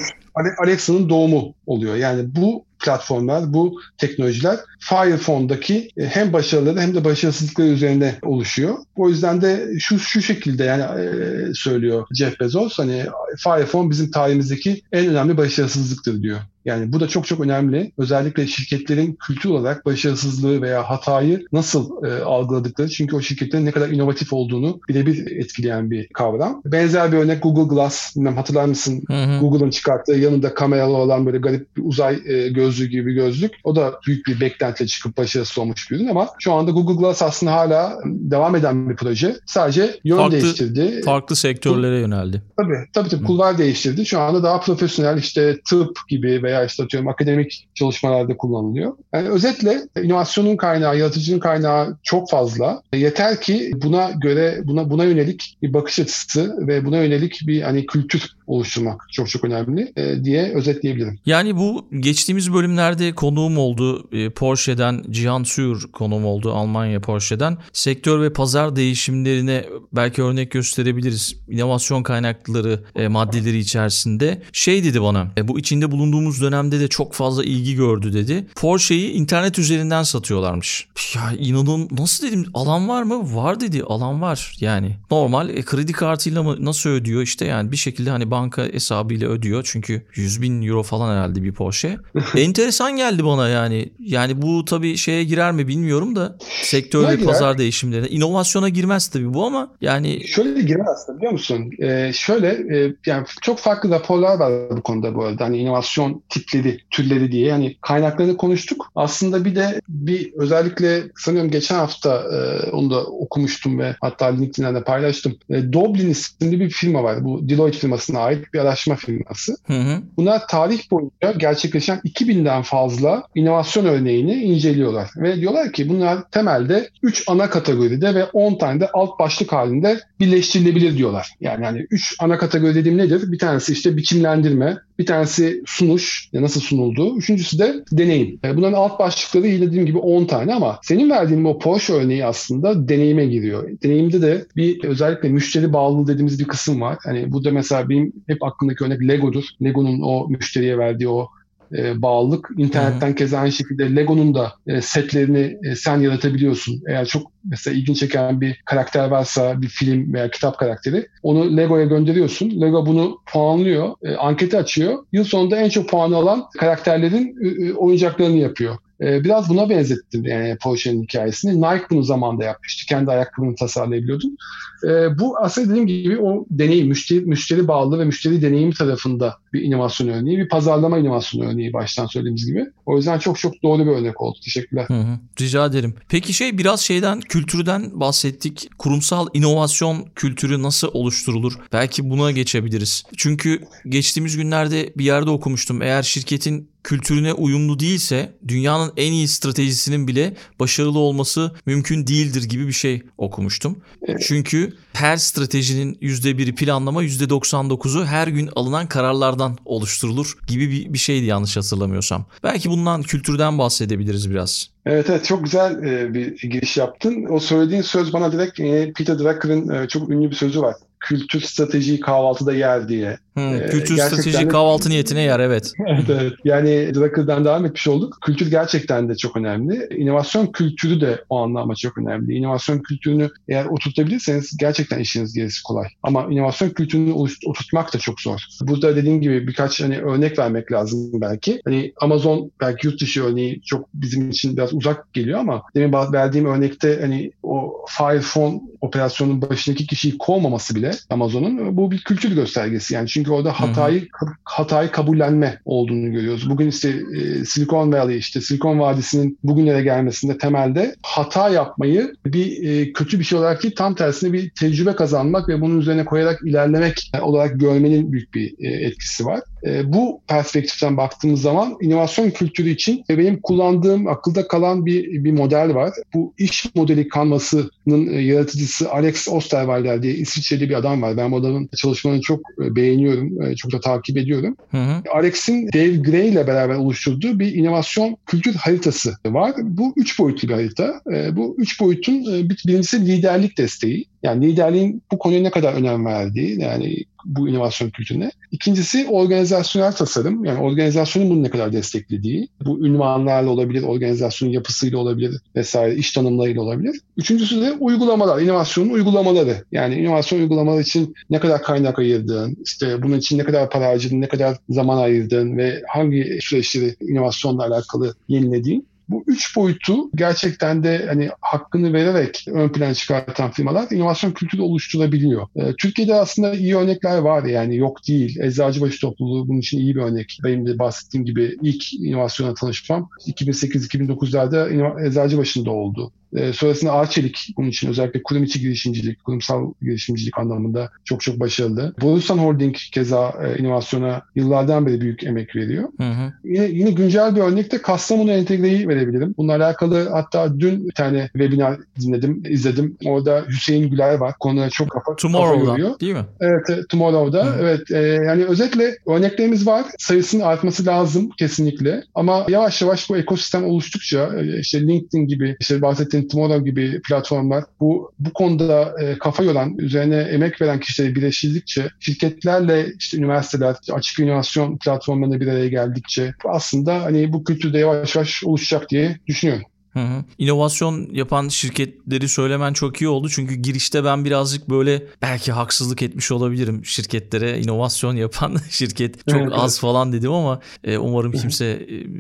[0.58, 1.96] Alexa'nın doğumu oluyor.
[1.96, 8.78] Yani bu platformlar, bu teknolojiler Fire Phone'daki e, hem başarıları hem de başarısızlıkları üzerinde oluşuyor.
[8.96, 11.08] O yüzden de şu şu şekilde yani e,
[11.54, 13.06] söylüyor Jeff Bezos hani
[13.38, 16.40] Fire Phone bizim tarihimizdeki en önemli başarısızlıktır diyor.
[16.68, 17.92] Yani bu da çok çok önemli.
[17.98, 22.90] Özellikle şirketlerin kültür olarak başarısızlığı veya hatayı nasıl e, algıladıkları.
[22.90, 26.62] Çünkü o şirketlerin ne kadar inovatif olduğunu birebir etkileyen bir kavram.
[26.66, 28.16] Benzer bir örnek Google Glass.
[28.16, 29.04] Bilmem hatırlar mısın?
[29.42, 33.52] Google'ın çıkarttığı yanında kameralı olan böyle garip bir uzay e, göz gözlüğü gibi gözlük.
[33.64, 37.22] O da büyük bir beklentiyle çıkıp başarısız olmuş bir ürün ama şu anda Google Glass
[37.22, 39.36] aslında hala devam eden bir proje.
[39.46, 41.02] Sadece yön farklı, değiştirdi.
[41.06, 42.44] Farklı sektörlere yöneldi.
[42.58, 44.06] Tabii tabii, tabii kulvar değiştirdi.
[44.06, 48.94] Şu anda daha profesyonel işte tıp gibi veya işte atıyorum akademik çalışmalarda kullanılıyor.
[49.14, 52.82] Yani özetle inovasyonun kaynağı, yaratıcının kaynağı çok fazla.
[52.94, 57.86] Yeter ki buna göre buna buna yönelik bir bakış açısı ve buna yönelik bir hani
[57.86, 61.20] kültür oluşturmak çok çok önemli e, diye özetleyebilirim.
[61.26, 64.08] Yani bu geçtiğimiz bölümlerde konuğum oldu.
[64.12, 67.58] E, Porsche'den Cihan Sür konuğum oldu Almanya Porsche'den.
[67.74, 71.36] Sektör ve pazar değişimlerine belki örnek gösterebiliriz.
[71.50, 74.42] İnovasyon kaynakları e, maddeleri içerisinde.
[74.52, 78.48] Şey dedi bana e, bu içinde bulunduğumuz dönemde de çok fazla ilgi gördü dedi.
[78.56, 80.88] Porsche'yi internet üzerinden satıyorlarmış.
[81.16, 83.36] Ya inanın nasıl dedim alan var mı?
[83.36, 84.98] Var dedi alan var yani.
[85.12, 89.70] Normal e, kredi kartıyla mı nasıl ödüyor işte yani bir şekilde hani banka hesabıyla ödüyor.
[89.72, 91.98] Çünkü 100 bin euro falan herhalde bir Porsche.
[92.48, 93.90] Enteresan geldi bana yani.
[94.00, 98.08] Yani bu tabii şeye girer mi bilmiyorum da sektör ve pazar değişimlerine.
[98.08, 100.28] inovasyona girmez tabii bu ama yani.
[100.28, 101.70] Şöyle girer aslında biliyor musun?
[101.80, 105.46] Ee, şöyle e, yani çok farklı raporlar var bu konuda bu arada.
[105.46, 107.48] Hani inovasyon tipleri, türleri diye.
[107.48, 108.92] Yani kaynaklarını konuştuk.
[108.96, 114.76] Aslında bir de bir özellikle sanıyorum geçen hafta e, onu da okumuştum ve hatta LinkedIn'den
[114.76, 115.38] de paylaştım.
[115.50, 117.26] E, Doblin isimli bir firma var.
[117.26, 119.58] Bu Deloitte firmasına ait bir araştırma firması.
[119.68, 120.02] Hı hı.
[120.18, 122.02] Bunlar tarih boyunca gerçekleşen
[122.38, 125.10] 2000'den fazla inovasyon örneğini inceliyorlar.
[125.18, 130.00] Ve diyorlar ki bunlar temelde 3 ana kategoride ve 10 tane de alt başlık halinde
[130.20, 131.28] birleştirilebilir diyorlar.
[131.42, 133.32] Yani hani 3 ana kategori dediğim nedir?
[133.32, 137.18] Bir tanesi işte biçimlendirme, bir tanesi sunuş, nasıl sunulduğu.
[137.18, 138.40] Üçüncüsü de deneyim.
[138.44, 142.90] E, bunların alt başlıkları dediğim gibi 10 tane ama senin verdiğin o Porsche örneği aslında
[142.90, 143.70] deneyime giriyor.
[143.84, 146.98] Deneyimde de bir özellikle müşteri bağlılığı dediğimiz bir kısım var.
[147.06, 149.44] Hani bu da mesela benim hep aklımdaki örnek Lego'dur.
[149.64, 151.30] Lego'nun o müşteriye verdiği o
[151.78, 152.50] e, bağlılık.
[152.58, 156.84] İnternetten keza aynı şekilde Lego'nun da e, setlerini e, sen yaratabiliyorsun.
[156.88, 161.86] Eğer çok mesela ilgin çeken bir karakter varsa bir film veya kitap karakteri onu Lego'ya
[161.86, 162.62] gönderiyorsun.
[162.62, 165.06] Lego bunu puanlıyor, e, anketi açıyor.
[165.12, 168.78] Yıl sonunda en çok puanı alan karakterlerin e, oyuncaklarını yapıyor.
[169.02, 171.62] Ee, biraz buna benzettim yani Porsche'nin hikayesini.
[171.62, 172.86] Nike bunu zamanda yapmıştı.
[172.90, 174.38] Kendi ayakkabını tasarlayabiliyordun.
[174.84, 179.62] Ee, bu aslında dediğim gibi o deneyim, müşteri, müşteri bağlı ve müşteri deneyimi tarafında bir
[179.62, 182.66] inovasyon örneği, bir pazarlama inovasyon örneği baştan söylediğimiz gibi.
[182.86, 184.38] O yüzden çok çok doğru bir örnek oldu.
[184.46, 184.86] Teşekkürler.
[184.88, 185.96] Hı hı, rica ederim.
[186.10, 188.70] Peki şey biraz şeyden, kültürden bahsettik.
[188.78, 191.54] Kurumsal inovasyon kültürü nasıl oluşturulur?
[191.74, 193.04] Belki buna geçebiliriz.
[193.18, 195.82] Çünkü geçtiğimiz günlerde bir yerde okumuştum.
[195.82, 202.68] Eğer şirketin kültürüne uyumlu değilse dünyanın en iyi stratejisinin bile başarılı olması mümkün değildir gibi
[202.68, 203.78] bir şey okumuştum.
[204.08, 204.24] Evet.
[204.28, 211.26] Çünkü her stratejinin %1'i planlama, %99'u her gün alınan kararlardan oluşturulur gibi bir, bir şeydi
[211.26, 212.26] yanlış hatırlamıyorsam.
[212.44, 214.70] Belki bundan kültürden bahsedebiliriz biraz.
[214.86, 215.82] Evet evet çok güzel
[216.14, 217.26] bir giriş yaptın.
[217.30, 218.58] O söylediğin söz bana direkt
[218.98, 223.18] Peter Drucker'ın çok ünlü bir sözü var kültür stratejiyi kahvaltıda yer diye.
[223.38, 225.74] Hmm, ee, kültür strateji kahvaltı niyetine yer evet.
[225.88, 226.34] evet evet.
[226.44, 228.18] Yani Drucker'dan devam etmiş olduk.
[228.26, 229.88] Kültür gerçekten de çok önemli.
[229.98, 232.34] İnovasyon kültürü de o anlamda çok önemli.
[232.34, 235.88] İnovasyon kültürünü eğer oturtabilirseniz gerçekten işiniz gerisi kolay.
[236.04, 237.12] Ama inovasyon kültürünü
[237.46, 238.40] oturtmak da çok zor.
[238.62, 241.62] Burada dediğim gibi birkaç hani örnek vermek lazım belki.
[241.66, 246.46] Hani Amazon belki yurt dışı örneği çok bizim için biraz uzak geliyor ama demin verdiğim
[246.46, 252.94] örnekte hani o Fire Phone operasyonun başındaki kişiyi kovmaması bile Amazon'un bu bir kültür göstergesi.
[252.94, 254.08] Yani çünkü orada hatayı
[254.44, 256.50] hatayı kabullenme olduğunu görüyoruz.
[256.50, 262.94] Bugün işte e, Silicon Valley işte Silikon Vadisi'nin bugünlere gelmesinde temelde hata yapmayı bir e,
[262.94, 267.12] kötü bir şey olarak değil tam tersine bir tecrübe kazanmak ve bunun üzerine koyarak ilerlemek
[267.22, 269.40] olarak görmenin büyük bir e, etkisi var.
[269.66, 275.76] E, bu perspektiften baktığımız zaman inovasyon kültürü için benim kullandığım akılda kalan bir bir model
[275.76, 275.94] var.
[276.14, 281.18] Bu iş modeli kanvasının e, yaratıcısı Alex Osterwalder diye İsviçreli bir adam var.
[281.18, 283.42] Ben bu adamın çalışmalarını çok e, beğeniyorum.
[283.42, 284.56] E, çok da takip ediyorum.
[284.72, 285.02] Hı hı.
[285.14, 289.54] Alex'in Dave Gray ile beraber oluşturduğu bir inovasyon kültür haritası var.
[289.64, 291.02] Bu üç boyutlu bir harita.
[291.32, 294.06] Bu üç boyutun birincisi liderlik desteği.
[294.24, 298.32] Yani liderliğin bu konuya ne kadar önem verdiği, yani bu inovasyon kültürüne.
[298.52, 299.08] İkincisi
[299.48, 300.46] organizasyonel tasarım.
[300.46, 302.48] Yani organizasyonun bunu ne kadar desteklediği.
[302.66, 307.00] Bu ünvanlarla olabilir, organizasyonun yapısıyla olabilir vesaire, iş tanımlarıyla olabilir.
[307.18, 309.64] Üçüncüsü de uygulamalar, inovasyonun uygulamaları.
[309.72, 314.22] Yani inovasyon uygulamaları için ne kadar kaynak ayırdığın, işte bunun için ne kadar para harcadığın,
[314.22, 318.88] ne kadar zaman ayırdığın ve hangi süreçleri inovasyonla alakalı yenilediğin.
[319.10, 325.48] Bu üç boyutu gerçekten de hani hakkını vererek ön plan çıkartan firmalar inovasyon kültürü oluşturabiliyor.
[325.56, 328.40] E, Türkiye'de aslında iyi örnekler var yani yok değil.
[328.40, 330.40] Eczacıbaşı topluluğu bunun için iyi bir örnek.
[330.44, 336.12] Benim de bahsettiğim gibi ilk inovasyona tanışmam 2008-2009'larda Eczacıbaşı'nda oldu.
[336.36, 341.94] E, sonrasında Arçelik bunun için özellikle kurum içi girişimcilik, kurumsal girişimcilik anlamında çok çok başarılı.
[342.02, 345.90] Borusan Holding keza e, inovasyona yıllardan beri büyük emek veriyor.
[345.98, 346.34] Hı hı.
[346.44, 349.36] Yine, yine güncel bir örnekte Kastamonu Entegre'yi verebilirim.
[349.38, 352.98] Bununla alakalı hatta dün bir tane webinar dinledim, izledim.
[353.06, 354.34] Orada Hüseyin Güler var.
[354.40, 356.00] Konuya çok kafa, Tomorrow'da, kafa yoruyor.
[356.00, 356.26] değil mi?
[356.40, 357.46] Evet, e, Tomorrow'da.
[357.46, 357.58] Hı.
[357.62, 359.86] Evet, e, yani özetle örneklerimiz var.
[360.00, 362.04] Sayısının artması lazım kesinlikle.
[362.16, 367.64] Ama yavaş yavaş bu ekosistem oluştukça e, işte LinkedIn gibi, işte bahsettiğim Tomorrow gibi platformlar
[367.80, 374.20] bu bu konuda e, kafa yoran, üzerine emek veren kişileri birleştirdikçe, şirketlerle işte üniversiteler, açık
[374.20, 379.66] inovasyon platformlarına bir araya geldikçe aslında hani bu kültürde yavaş yavaş oluşacak diye düşünüyorum.
[379.98, 380.24] Hı hı.
[380.38, 383.30] İnovasyon yapan şirketleri söylemen çok iyi oldu.
[383.30, 387.60] Çünkü girişte ben birazcık böyle belki haksızlık etmiş olabilirim şirketlere.
[387.60, 391.66] inovasyon yapan şirket çok az falan dedim ama e, umarım kimse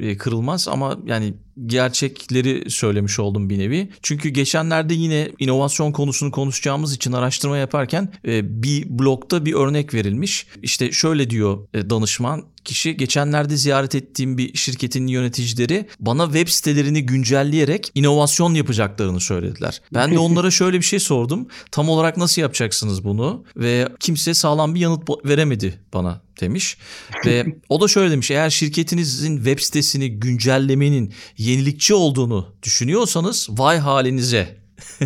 [0.01, 0.67] e, kırılmaz.
[0.67, 1.33] Ama yani
[1.65, 3.89] gerçekleri söylemiş oldum bir nevi.
[4.01, 10.47] Çünkü geçenlerde yine inovasyon konusunu konuşacağımız için araştırma yaparken e, bir blogda bir örnek verilmiş.
[10.61, 17.05] İşte şöyle diyor e, danışman kişi geçenlerde ziyaret ettiğim bir şirketin yöneticileri bana web sitelerini
[17.05, 19.81] güncelleyerek inovasyon yapacaklarını söylediler.
[19.93, 21.47] Ben de onlara şöyle bir şey sordum.
[21.71, 23.43] Tam olarak nasıl yapacaksınız bunu?
[23.57, 26.77] Ve kimse sağlam bir yanıt veremedi bana demiş.
[27.25, 34.67] Ve o da şöyle demiş eğer şirketinizin web sitesini güncellemenin yenilikçi olduğunu düşünüyorsanız vay halinize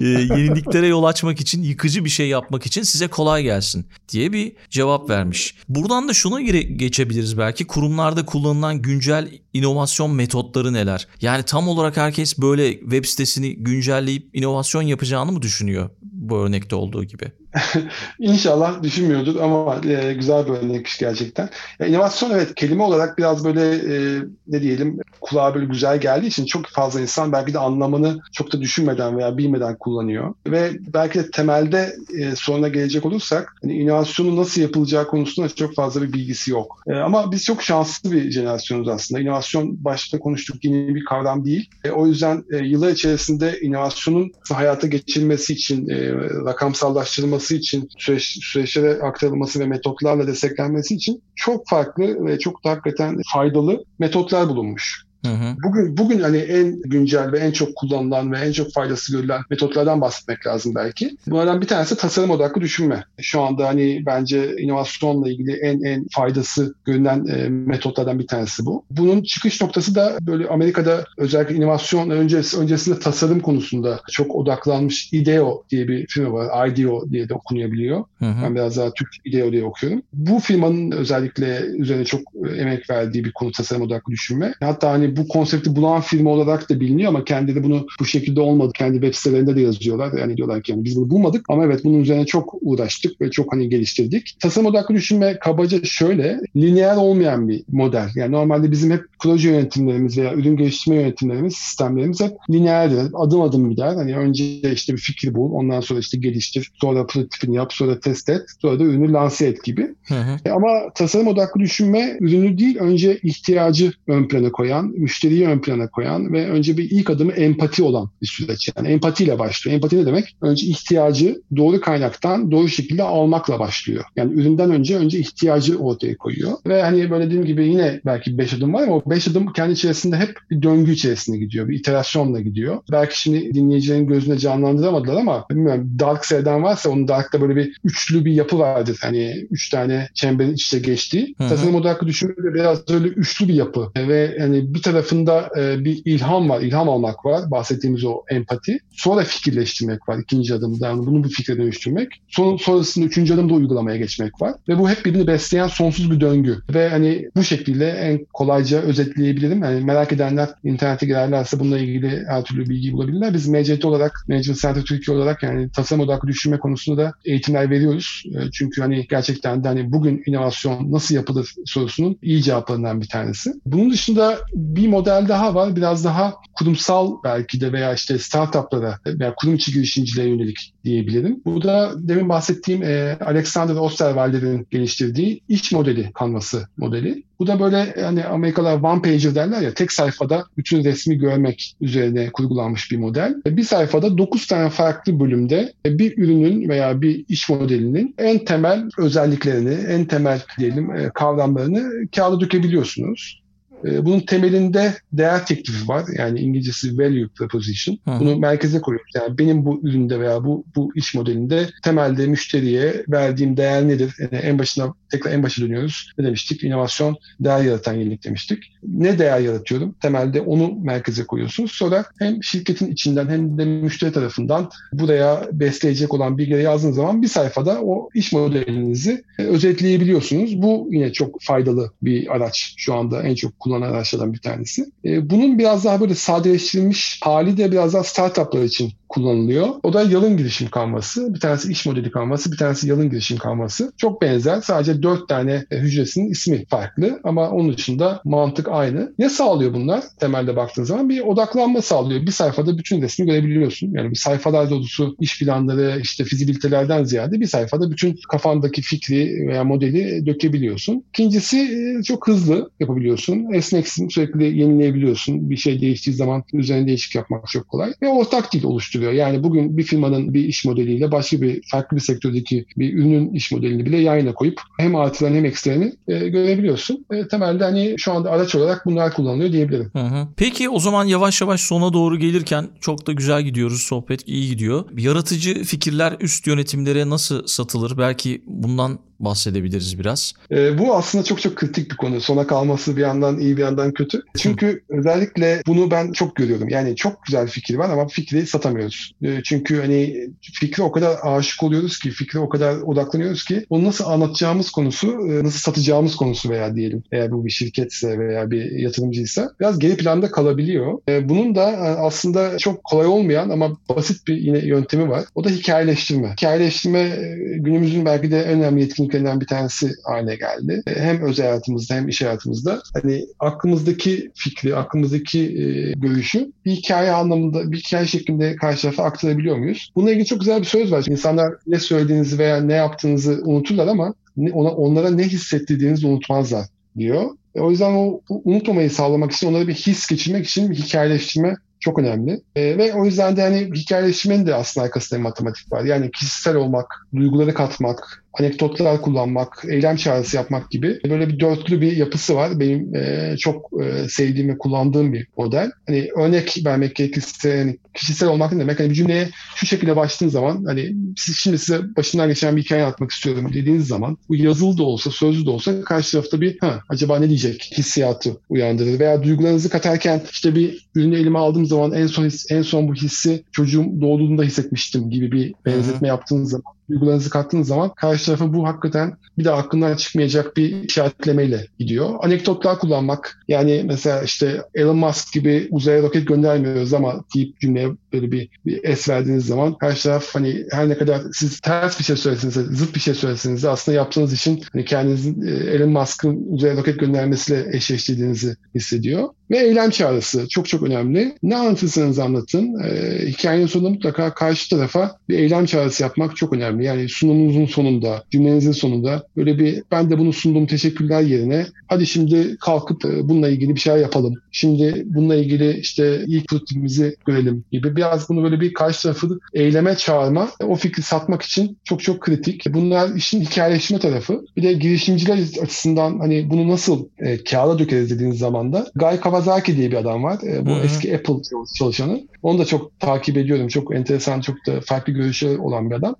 [0.00, 4.52] e, yeniliklere yol açmak için, yıkıcı bir şey yapmak için size kolay gelsin diye bir
[4.70, 5.54] cevap vermiş.
[5.68, 7.66] Buradan da şuna geçebiliriz belki.
[7.66, 11.08] Kurumlarda kullanılan güncel inovasyon metotları neler?
[11.20, 17.04] Yani tam olarak herkes böyle web sitesini güncelleyip inovasyon yapacağını mı düşünüyor bu örnekte olduğu
[17.04, 17.32] gibi?
[18.18, 21.48] İnşallah düşünmüyordur ama e, güzel bir örnekmiş gerçekten.
[21.78, 26.46] Ya, inovasyon evet kelime olarak biraz böyle e, ne diyelim kulağa böyle güzel geldiği için
[26.46, 30.34] çok fazla insan belki de anlamını çok da düşünmeden veya bilmeden kullanıyor.
[30.46, 36.02] Ve belki de temelde e, soruna gelecek olursak hani inovasyonun nasıl yapılacağı konusunda çok fazla
[36.02, 36.82] bir bilgisi yok.
[36.86, 39.20] E, ama biz çok şanslı bir jenerasyonuz aslında.
[39.20, 41.70] İnovasyon başta konuştuk yeni bir kavram değil.
[41.84, 46.12] E, o yüzden e, yıllar içerisinde inovasyonun hayata geçirilmesi için e,
[46.44, 52.70] rakamsallaştırılması yapılması için, süreç, süreçlere aktarılması ve metotlarla desteklenmesi için çok farklı ve çok da
[52.70, 55.04] hakikaten faydalı metotlar bulunmuş.
[55.26, 55.56] Hı hı.
[55.64, 60.00] Bugün bugün hani en güncel ve en çok kullanılan ve en çok faydası görülen metotlardan
[60.00, 61.16] bahsetmek lazım belki.
[61.26, 63.04] Bunlardan bir tanesi tasarım odaklı düşünme.
[63.20, 68.84] Şu anda hani bence inovasyonla ilgili en en faydası görülen e, metotlardan bir tanesi bu.
[68.90, 75.62] Bunun çıkış noktası da böyle Amerika'da özellikle inovasyon öncesi, öncesinde tasarım konusunda çok odaklanmış IDEO
[75.70, 76.68] diye bir firma var.
[76.68, 78.04] IDEO diye de okunabiliyor.
[78.18, 78.42] Hı hı.
[78.44, 80.02] Ben biraz daha Türk IDEO diye okuyorum.
[80.12, 82.20] Bu firmanın özellikle üzerine çok
[82.58, 84.54] emek verdiği bir konu tasarım odaklı düşünme.
[84.60, 88.72] Hatta hani bu konsepti bulan firma olarak da biliniyor ama kendileri bunu bu şekilde olmadı.
[88.74, 90.12] Kendi web sitelerinde de yazıyorlar.
[90.18, 93.52] Yani diyorlar ki yani biz bunu bulmadık ama evet bunun üzerine çok uğraştık ve çok
[93.52, 94.36] hani geliştirdik.
[94.40, 98.08] Tasarım odaklı düşünme kabaca şöyle lineer olmayan bir model.
[98.14, 103.10] Yani normalde bizim hep proje yönetimlerimiz veya ürün geliştirme yönetimlerimiz, sistemlerimiz hep lineerdir.
[103.14, 103.94] Adım adım gider.
[103.94, 108.28] Hani önce işte bir fikri bul, ondan sonra işte geliştir, sonra prototipini yap, sonra test
[108.28, 109.94] et, sonra da ürünü lanse et gibi.
[110.08, 110.36] Hı hı.
[110.44, 115.90] E ama tasarım odaklı düşünme ürünü değil, önce ihtiyacı ön plana koyan, müşteriyi ön plana
[115.90, 118.70] koyan ve önce bir ilk adımı empati olan bir süreç.
[118.76, 119.74] Yani empatiyle başlıyor.
[119.74, 120.36] Empati ne demek?
[120.42, 124.04] Önce ihtiyacı doğru kaynaktan doğru şekilde almakla başlıyor.
[124.16, 126.52] Yani üründen önce önce ihtiyacı ortaya koyuyor.
[126.66, 129.72] Ve hani böyle dediğim gibi yine belki 5 adım var ama o 5 adım kendi
[129.72, 131.68] içerisinde hep bir döngü içerisinde gidiyor.
[131.68, 132.80] Bir iterasyonla gidiyor.
[132.92, 138.24] Belki şimdi dinleyicilerin gözüne canlandıramadılar ama bilmiyorum Dark sevden varsa onun Dark'ta böyle bir üçlü
[138.24, 138.98] bir yapı vardır.
[139.02, 141.34] Hani üç tane çemberin iç içe geçtiği.
[141.38, 143.92] Tasarım odaklı düşünmede biraz öyle üçlü bir yapı.
[143.96, 147.50] Ve hani bir tarafında e, bir ilham var, ilham almak var.
[147.50, 148.78] Bahsettiğimiz o empati.
[148.92, 150.86] Sonra fikirleştirmek var ikinci adımda.
[150.86, 152.08] Yani bunu bir fikre dönüştürmek.
[152.28, 154.54] Son, sonrasında üçüncü adımda uygulamaya geçmek var.
[154.68, 156.58] Ve bu hep birbirini besleyen sonsuz bir döngü.
[156.74, 159.62] Ve hani bu şekilde en kolayca özetleyebilirim.
[159.62, 163.34] Yani merak edenler internete girerlerse bununla ilgili her türlü bilgi bulabilirler.
[163.34, 168.22] Biz MCT olarak, Management Center Türkiye olarak yani tasarım odaklı düşünme konusunda da eğitimler veriyoruz.
[168.26, 173.52] E, çünkü hani gerçekten de hani bugün inovasyon nasıl yapılır sorusunun iyi cevaplarından bir tanesi.
[173.66, 175.76] Bunun dışında bir bir model daha var.
[175.76, 181.40] Biraz daha kurumsal belki de veya işte startuplara veya kurum içi girişimciliğe yönelik diyebilirim.
[181.44, 187.22] Bu da demin bahsettiğim e, Alexander Osterwalder'in geliştirdiği iş modeli kanvası modeli.
[187.38, 192.30] Bu da böyle yani Amerikalılar one pager derler ya tek sayfada bütün resmi görmek üzerine
[192.32, 193.34] kurgulanmış bir model.
[193.46, 199.74] Bir sayfada 9 tane farklı bölümde bir ürünün veya bir iş modelinin en temel özelliklerini,
[199.74, 203.41] en temel diyelim e, kavramlarını kağıda dökebiliyorsunuz.
[203.84, 206.04] Ee, bunun temelinde değer teklifi var.
[206.18, 207.98] Yani İngilizcesi value proposition.
[208.04, 208.20] Hı.
[208.20, 209.12] Bunu merkeze koyuyoruz.
[209.14, 214.14] Yani benim bu üründe veya bu bu iş modelinde temelde müşteriye verdiğim değer nedir?
[214.18, 216.12] Yani en başına tekrar en başa dönüyoruz.
[216.18, 216.64] Ne demiştik?
[216.64, 218.58] İnovasyon değer yaratan yenilik demiştik.
[218.82, 219.94] Ne değer yaratıyorum?
[220.02, 221.72] Temelde onu merkeze koyuyorsunuz.
[221.72, 227.28] Sonra hem şirketin içinden hem de müşteri tarafından buraya besleyecek olan bilgileri yazdığınız zaman bir
[227.28, 230.62] sayfada o iş modelinizi özetleyebiliyorsunuz.
[230.62, 234.86] Bu yine çok faydalı bir araç şu anda en çok kullanılan araçlardan bir tanesi.
[235.04, 239.68] E, bunun biraz daha böyle sadeleştirilmiş hali de biraz daha startuplar için kullanılıyor.
[239.82, 241.34] O da yalın girişim kanvası.
[241.34, 243.92] Bir tanesi iş modeli kanvası, bir tanesi yalın girişim kanvası.
[243.96, 244.60] Çok benzer.
[244.60, 249.12] Sadece dört tane e, hücresinin ismi farklı ama onun dışında mantık aynı.
[249.18, 250.04] Ne sağlıyor bunlar?
[250.20, 252.26] Temelde baktığın zaman bir odaklanma sağlıyor.
[252.26, 253.92] Bir sayfada bütün resmi görebiliyorsun.
[253.92, 259.64] Yani bir sayfalar dolusu iş planları, işte fizibilitelerden ziyade bir sayfada bütün kafandaki fikri veya
[259.64, 261.04] modeli dökebiliyorsun.
[261.08, 263.52] İkincisi e, çok hızlı yapabiliyorsun.
[263.52, 265.50] Esneksin, sürekli yenileyebiliyorsun.
[265.50, 267.92] Bir şey değiştiği zaman üzerine değişik yapmak çok kolay.
[268.02, 269.12] Ve ortak dil oluşturuyor getiriyor.
[269.12, 273.52] Yani bugün bir firmanın bir iş modeliyle başka bir farklı bir sektördeki bir ürünün iş
[273.52, 277.06] modelini bile yayına koyup hem artılarını hem eksilerini e, görebiliyorsun.
[277.12, 279.90] E, temelde hani şu anda araç olarak bunlar kullanılıyor diyebilirim.
[279.92, 280.28] Hı hı.
[280.36, 283.82] Peki o zaman yavaş yavaş sona doğru gelirken çok da güzel gidiyoruz.
[283.82, 284.84] Sohbet iyi gidiyor.
[284.98, 287.98] Yaratıcı fikirler üst yönetimlere nasıl satılır?
[287.98, 290.32] Belki bundan bahsedebiliriz biraz.
[290.50, 292.20] E, bu aslında çok çok kritik bir konu.
[292.20, 294.22] Sona kalması bir yandan iyi bir yandan kötü.
[294.36, 296.68] Çünkü özellikle bunu ben çok görüyorum.
[296.68, 299.12] Yani çok güzel fikir var ama fikri satamıyoruz.
[299.22, 303.84] E, çünkü hani fikre o kadar aşık oluyoruz ki, fikre o kadar odaklanıyoruz ki onu
[303.84, 308.70] nasıl anlatacağımız konusu, e, nasıl satacağımız konusu veya diyelim eğer bu bir şirketse veya bir
[308.70, 310.98] yatırımcıysa biraz geri planda kalabiliyor.
[311.08, 315.24] E, bunun da e, aslında çok kolay olmayan ama basit bir yine yöntemi var.
[315.34, 316.32] O da hikayeleştirme.
[316.32, 320.82] Hikayeleştirme e, günümüzün belki de en önemli yetkinlik etkinliklerinden bir tanesi haline geldi.
[320.86, 327.12] E, hem özel hayatımızda hem iş hayatımızda hani aklımızdaki fikri, aklımızdaki e, görüşü bir hikaye
[327.12, 329.92] anlamında, bir hikaye şeklinde karşı tarafa aktarabiliyor muyuz?
[329.96, 331.04] Bununla ilgili çok güzel bir söz var.
[331.08, 334.14] İnsanlar ne söylediğinizi veya ne yaptığınızı unuturlar ama
[334.52, 336.66] ona, onlara ne hissettirdiğinizi unutmazlar
[336.98, 337.30] diyor.
[337.54, 341.98] E, o yüzden o unutmamayı sağlamak için onlara bir his geçirmek için bir hikayeleştirme çok
[341.98, 342.40] önemli.
[342.56, 345.84] E, ve o yüzden de hani hikayeleştirmenin de aslında arkasında matematik var.
[345.84, 351.96] Yani kişisel olmak, duyguları katmak, anekdotlar kullanmak, eylem çağrısı yapmak gibi böyle bir dörtlü bir
[351.96, 352.60] yapısı var.
[352.60, 355.70] Benim e, çok e, sevdiğim ve kullandığım bir model.
[355.86, 358.80] Hani örnek vermek gerekirse hani kişisel olmak ne demek?
[358.80, 363.10] Hani bir cümleye şu şekilde başladığın zaman hani şimdi size başından geçen bir hikaye anlatmak
[363.10, 367.18] istiyorum dediğiniz zaman bu yazılı da olsa, sözlü de olsa karşı tarafta bir ha acaba
[367.18, 372.24] ne diyecek hissiyatı uyandırır veya duygularınızı katarken işte bir ürünü elime aldığım zaman en son
[372.24, 377.68] his, en son bu hissi çocuğum doğduğunda hissetmiştim gibi bir benzetme yaptığınız zaman duygularınızı kattığınız
[377.68, 382.14] zaman karşı tarafa bu hakikaten bir de aklından çıkmayacak bir işaretlemeyle gidiyor.
[382.20, 388.32] Anekdotlar kullanmak yani mesela işte Elon Musk gibi uzaya roket göndermiyoruz ama deyip cümleye böyle
[388.32, 392.16] bir, bir es verdiğiniz zaman karşı taraf hani her ne kadar siz ters bir şey
[392.16, 396.46] söyleseniz de zıt bir şey söyleseniz de aslında yaptığınız için hani kendinizin e, Elon Musk'ın
[396.50, 399.28] uzaya roket göndermesiyle eşleştirdiğinizi hissediyor.
[399.52, 401.34] Ve eylem çağrısı çok çok önemli.
[401.42, 402.80] Ne anlatırsanız anlatın.
[402.84, 406.84] E, hikayenin sonunda mutlaka karşı tarafa bir eylem çağrısı yapmak çok önemli.
[406.84, 412.56] Yani sunumunuzun sonunda, cümlenizin sonunda böyle bir ben de bunu sundum teşekkürler yerine hadi şimdi
[412.56, 414.34] kalkıp e, bununla ilgili bir şeyler yapalım.
[414.52, 419.96] Şimdi bununla ilgili işte ilk prototipimizi görelim gibi biraz bunu böyle bir karşı tarafı eyleme
[419.96, 422.64] çağırma, o fikri satmak için çok çok kritik.
[422.74, 424.44] Bunlar işin hikayeleşme tarafı.
[424.56, 429.41] Bir de girişimciler açısından hani bunu nasıl e, kağıda dökeriz dediğiniz zaman da Guy Kawasaki
[429.66, 430.38] diye bir adam var.
[430.42, 430.84] E, bu Hı-hı.
[430.84, 431.34] eski Apple
[431.78, 432.20] çalışanı.
[432.42, 433.68] Onu da çok takip ediyorum.
[433.68, 436.16] Çok enteresan, çok da farklı görüşleri olan bir adam.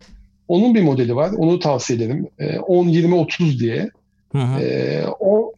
[0.49, 1.31] Onun bir modeli var.
[1.37, 2.29] Onu tavsiye ederim.
[2.39, 3.91] E, 10-20-30 diye.
[4.33, 4.61] Hı hı.
[4.61, 5.05] E,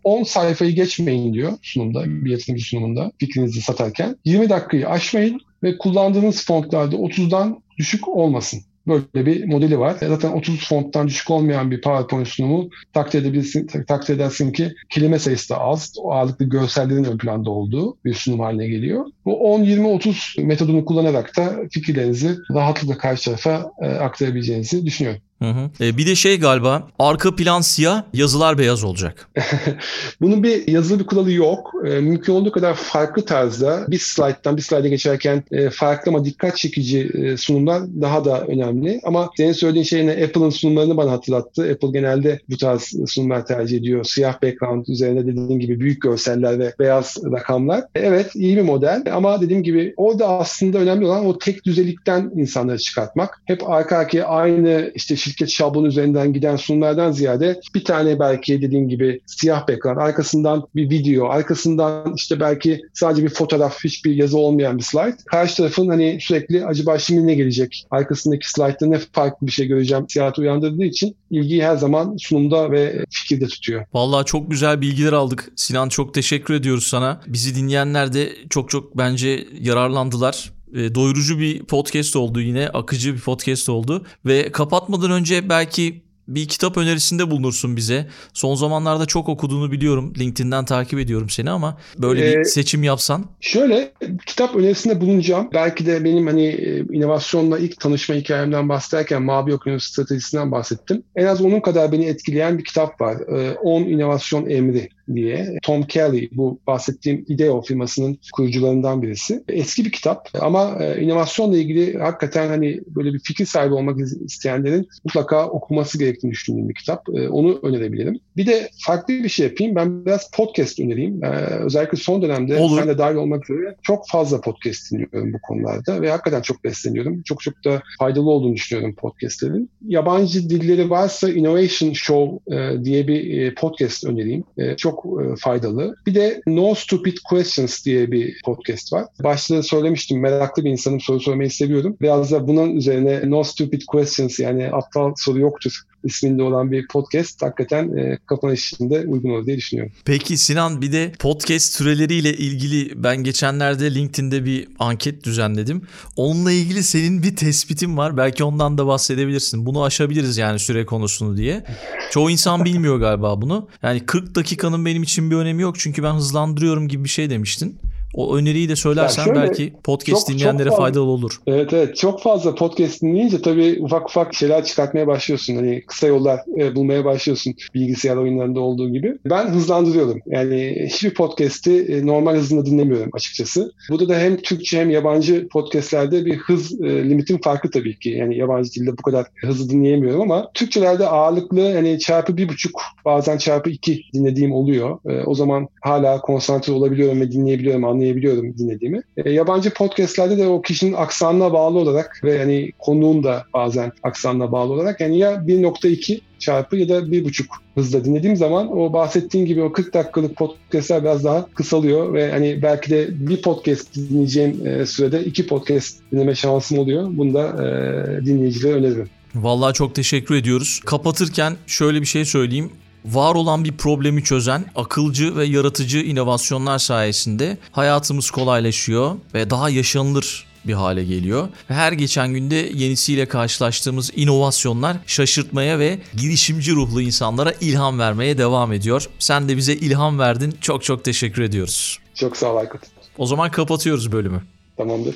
[0.05, 4.17] 10 sayfayı geçmeyin diyor sunumda, bir yatırımcı sunumunda fikrinizi satarken.
[4.25, 8.61] 20 dakikayı aşmayın ve kullandığınız fontlarda 30'dan düşük olmasın.
[8.87, 9.97] Böyle bir modeli var.
[10.01, 15.55] Zaten 30 fonttan düşük olmayan bir PowerPoint sunumu takdir edebilirsin, takdir edersin ki kelime sayısı
[15.55, 15.95] da az.
[15.99, 19.07] O ağırlıklı görsellerin ön planda olduğu bir sunum haline geliyor.
[19.24, 25.22] Bu 10-20-30 metodunu kullanarak da fikirlerinizi rahatlıkla karşı tarafa e, aktarabileceğinizi düşünüyorum.
[25.45, 25.85] Hı hı.
[25.85, 29.29] E, bir de şey galiba arka plan siyah yazılar beyaz olacak.
[30.21, 31.73] Bunun bir yazılı bir kuralı yok.
[31.87, 36.57] E, mümkün olduğu kadar farklı tarzda bir slayttan bir slayda geçerken e, farklı ama dikkat
[36.57, 39.01] çekici e, sunumlar daha da önemli.
[39.05, 41.63] Ama senin söylediğin şey yine Apple'ın sunumlarını bana hatırlattı.
[41.63, 44.05] Apple genelde bu tarz sunumlar tercih ediyor.
[44.05, 47.85] Siyah background üzerinde dediğin gibi büyük görseller ve beyaz rakamlar.
[47.95, 52.79] Evet iyi bir model ama dediğim gibi orada aslında önemli olan o tek düzelikten insanları
[52.79, 53.43] çıkartmak.
[53.45, 58.89] Hep arka arkaya aynı işte şirket şablonu üzerinden giden sunumlardan ziyade bir tane belki dediğim
[58.89, 64.78] gibi siyah background, arkasından bir video, arkasından işte belki sadece bir fotoğraf, hiçbir yazı olmayan
[64.78, 65.16] bir slide.
[65.26, 67.87] Karşı tarafın hani sürekli acaba şimdi ne gelecek?
[67.91, 73.05] Arkasındaki slide'da ne farklı bir şey göreceğim siyahı uyandırdığı için ilgiyi her zaman sunumda ve
[73.11, 73.87] fikirde tutuyor.
[73.95, 75.53] Vallahi çok güzel bilgiler aldık.
[75.57, 77.20] Sinan çok teşekkür ediyoruz sana.
[77.26, 82.68] Bizi dinleyenler de çok çok bence yararlandılar e, doyurucu bir podcast oldu yine.
[82.68, 84.07] Akıcı bir podcast oldu.
[84.27, 88.07] Ve kapatmadan önce belki bir kitap önerisinde bulunursun bize.
[88.33, 90.12] Son zamanlarda çok okuduğunu biliyorum.
[90.18, 93.25] LinkedIn'den takip ediyorum seni ama böyle ee, bir seçim yapsan.
[93.41, 93.93] Şöyle
[94.27, 95.49] kitap önerisinde bulunacağım.
[95.55, 101.03] Belki de benim hani e, inovasyonla ilk tanışma hikayemden bahsederken Mavi Okyanus stratejisinden bahsettim.
[101.16, 103.16] En az onun kadar beni etkileyen bir kitap var.
[103.62, 105.59] 10 ee, inovasyon emri diye.
[105.63, 109.45] Tom Kelly bu bahsettiğim IDEO firmasının kurucularından birisi.
[109.49, 113.97] Eski bir kitap ama e, inovasyonla ilgili hakikaten hani böyle bir fikir sahibi olmak
[114.27, 117.09] isteyenlerin mutlaka okuması gerektiğini düşündüğüm bir kitap.
[117.15, 118.19] E, onu önerebilirim.
[118.37, 119.77] Bir de farklı bir şey yapayım.
[119.77, 121.25] Ben biraz podcast önereyim.
[121.25, 121.29] E,
[121.65, 122.79] özellikle son dönemde Olur.
[122.79, 127.23] sen de dahil olmak üzere çok fazla podcast dinliyorum bu konularda ve hakikaten çok besleniyorum.
[127.23, 129.71] Çok çok da faydalı olduğunu düşünüyorum podcastlerin.
[129.87, 134.45] Yabancı dilleri varsa Innovation Show diye bir podcast önereyim.
[134.77, 135.97] Çok çok e, faydalı.
[136.07, 139.05] Bir de No Stupid Questions diye bir podcast var.
[139.23, 141.97] Başta söylemiştim meraklı bir insanım soru sormayı seviyorum.
[142.01, 147.43] Biraz da bunun üzerine No Stupid Questions yani aptal soru yoktur isminde olan bir podcast
[147.43, 149.93] hakikaten e, kapanış içinde uygun olur diye düşünüyorum.
[150.05, 155.83] Peki Sinan bir de podcast süreleriyle ilgili ben geçenlerde LinkedIn'de bir anket düzenledim.
[156.17, 158.17] Onunla ilgili senin bir tespitin var.
[158.17, 159.67] Belki ondan da bahsedebilirsin.
[159.67, 161.65] Bunu aşabiliriz yani süre konusunu diye.
[162.11, 163.69] Çoğu insan bilmiyor galiba bunu.
[163.83, 167.78] Yani 40 dakikanın benim için bir önemi yok çünkü ben hızlandırıyorum gibi bir şey demiştin.
[168.15, 171.41] O öneriyi de söylersen şöyle, belki podcast çok, dinleyenlere çok fazla, faydalı olur.
[171.47, 175.57] Evet evet çok fazla podcast dinleyince tabii ufak ufak şeyler çıkartmaya başlıyorsun.
[175.57, 179.19] Hani kısa yollar e, bulmaya başlıyorsun bilgisayar oyunlarında olduğu gibi.
[179.25, 180.21] Ben hızlandırıyorum.
[180.27, 183.73] Yani hiçbir podcast'i e, normal hızında dinlemiyorum açıkçası.
[183.91, 188.11] Burada da hem Türkçe hem yabancı podcastlerde bir hız e, limitin farkı tabii ki.
[188.11, 193.39] Yani yabancı dilde bu kadar hızlı dinleyemiyorum ama Türkçelerde ağırlıklı hani çarpı bir buçuk bazen
[193.39, 194.99] çarpı iki dinlediğim oluyor.
[195.11, 199.03] E, o zaman hala konsantre olabiliyorum ve dinleyebiliyorum, anlayabiliyorum anlayabiliyorum dinlediğimi.
[199.17, 204.53] E, yabancı podcastlerde de o kişinin aksanına bağlı olarak ve hani konuğun da bazen aksanına
[204.53, 207.45] bağlı olarak yani ya 1.2 çarpı ya da 1.5
[207.75, 212.63] hızla dinlediğim zaman o bahsettiğim gibi o 40 dakikalık podcastler biraz daha kısalıyor ve hani
[212.63, 217.09] belki de bir podcast dinleyeceğim e, sürede iki podcast dinleme şansım oluyor.
[217.11, 219.09] Bunu da e, dinleyicilere öneririm.
[219.35, 220.81] Vallahi çok teşekkür ediyoruz.
[220.85, 222.71] Kapatırken şöyle bir şey söyleyeyim
[223.05, 230.47] var olan bir problemi çözen akılcı ve yaratıcı inovasyonlar sayesinde hayatımız kolaylaşıyor ve daha yaşanılır
[230.65, 231.49] bir hale geliyor.
[231.69, 239.07] Her geçen günde yenisiyle karşılaştığımız inovasyonlar şaşırtmaya ve girişimci ruhlu insanlara ilham vermeye devam ediyor.
[239.19, 240.55] Sen de bize ilham verdin.
[240.61, 241.99] Çok çok teşekkür ediyoruz.
[242.15, 242.81] Çok sağ ol Aykut.
[243.19, 244.43] O zaman kapatıyoruz bölümü.
[244.77, 245.15] Tamamdır.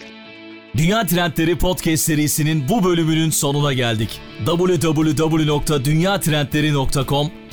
[0.76, 4.20] Dünya Trendleri Podcast serisinin bu bölümünün sonuna geldik.
[4.47, 7.30] www.dünyatrendleri.com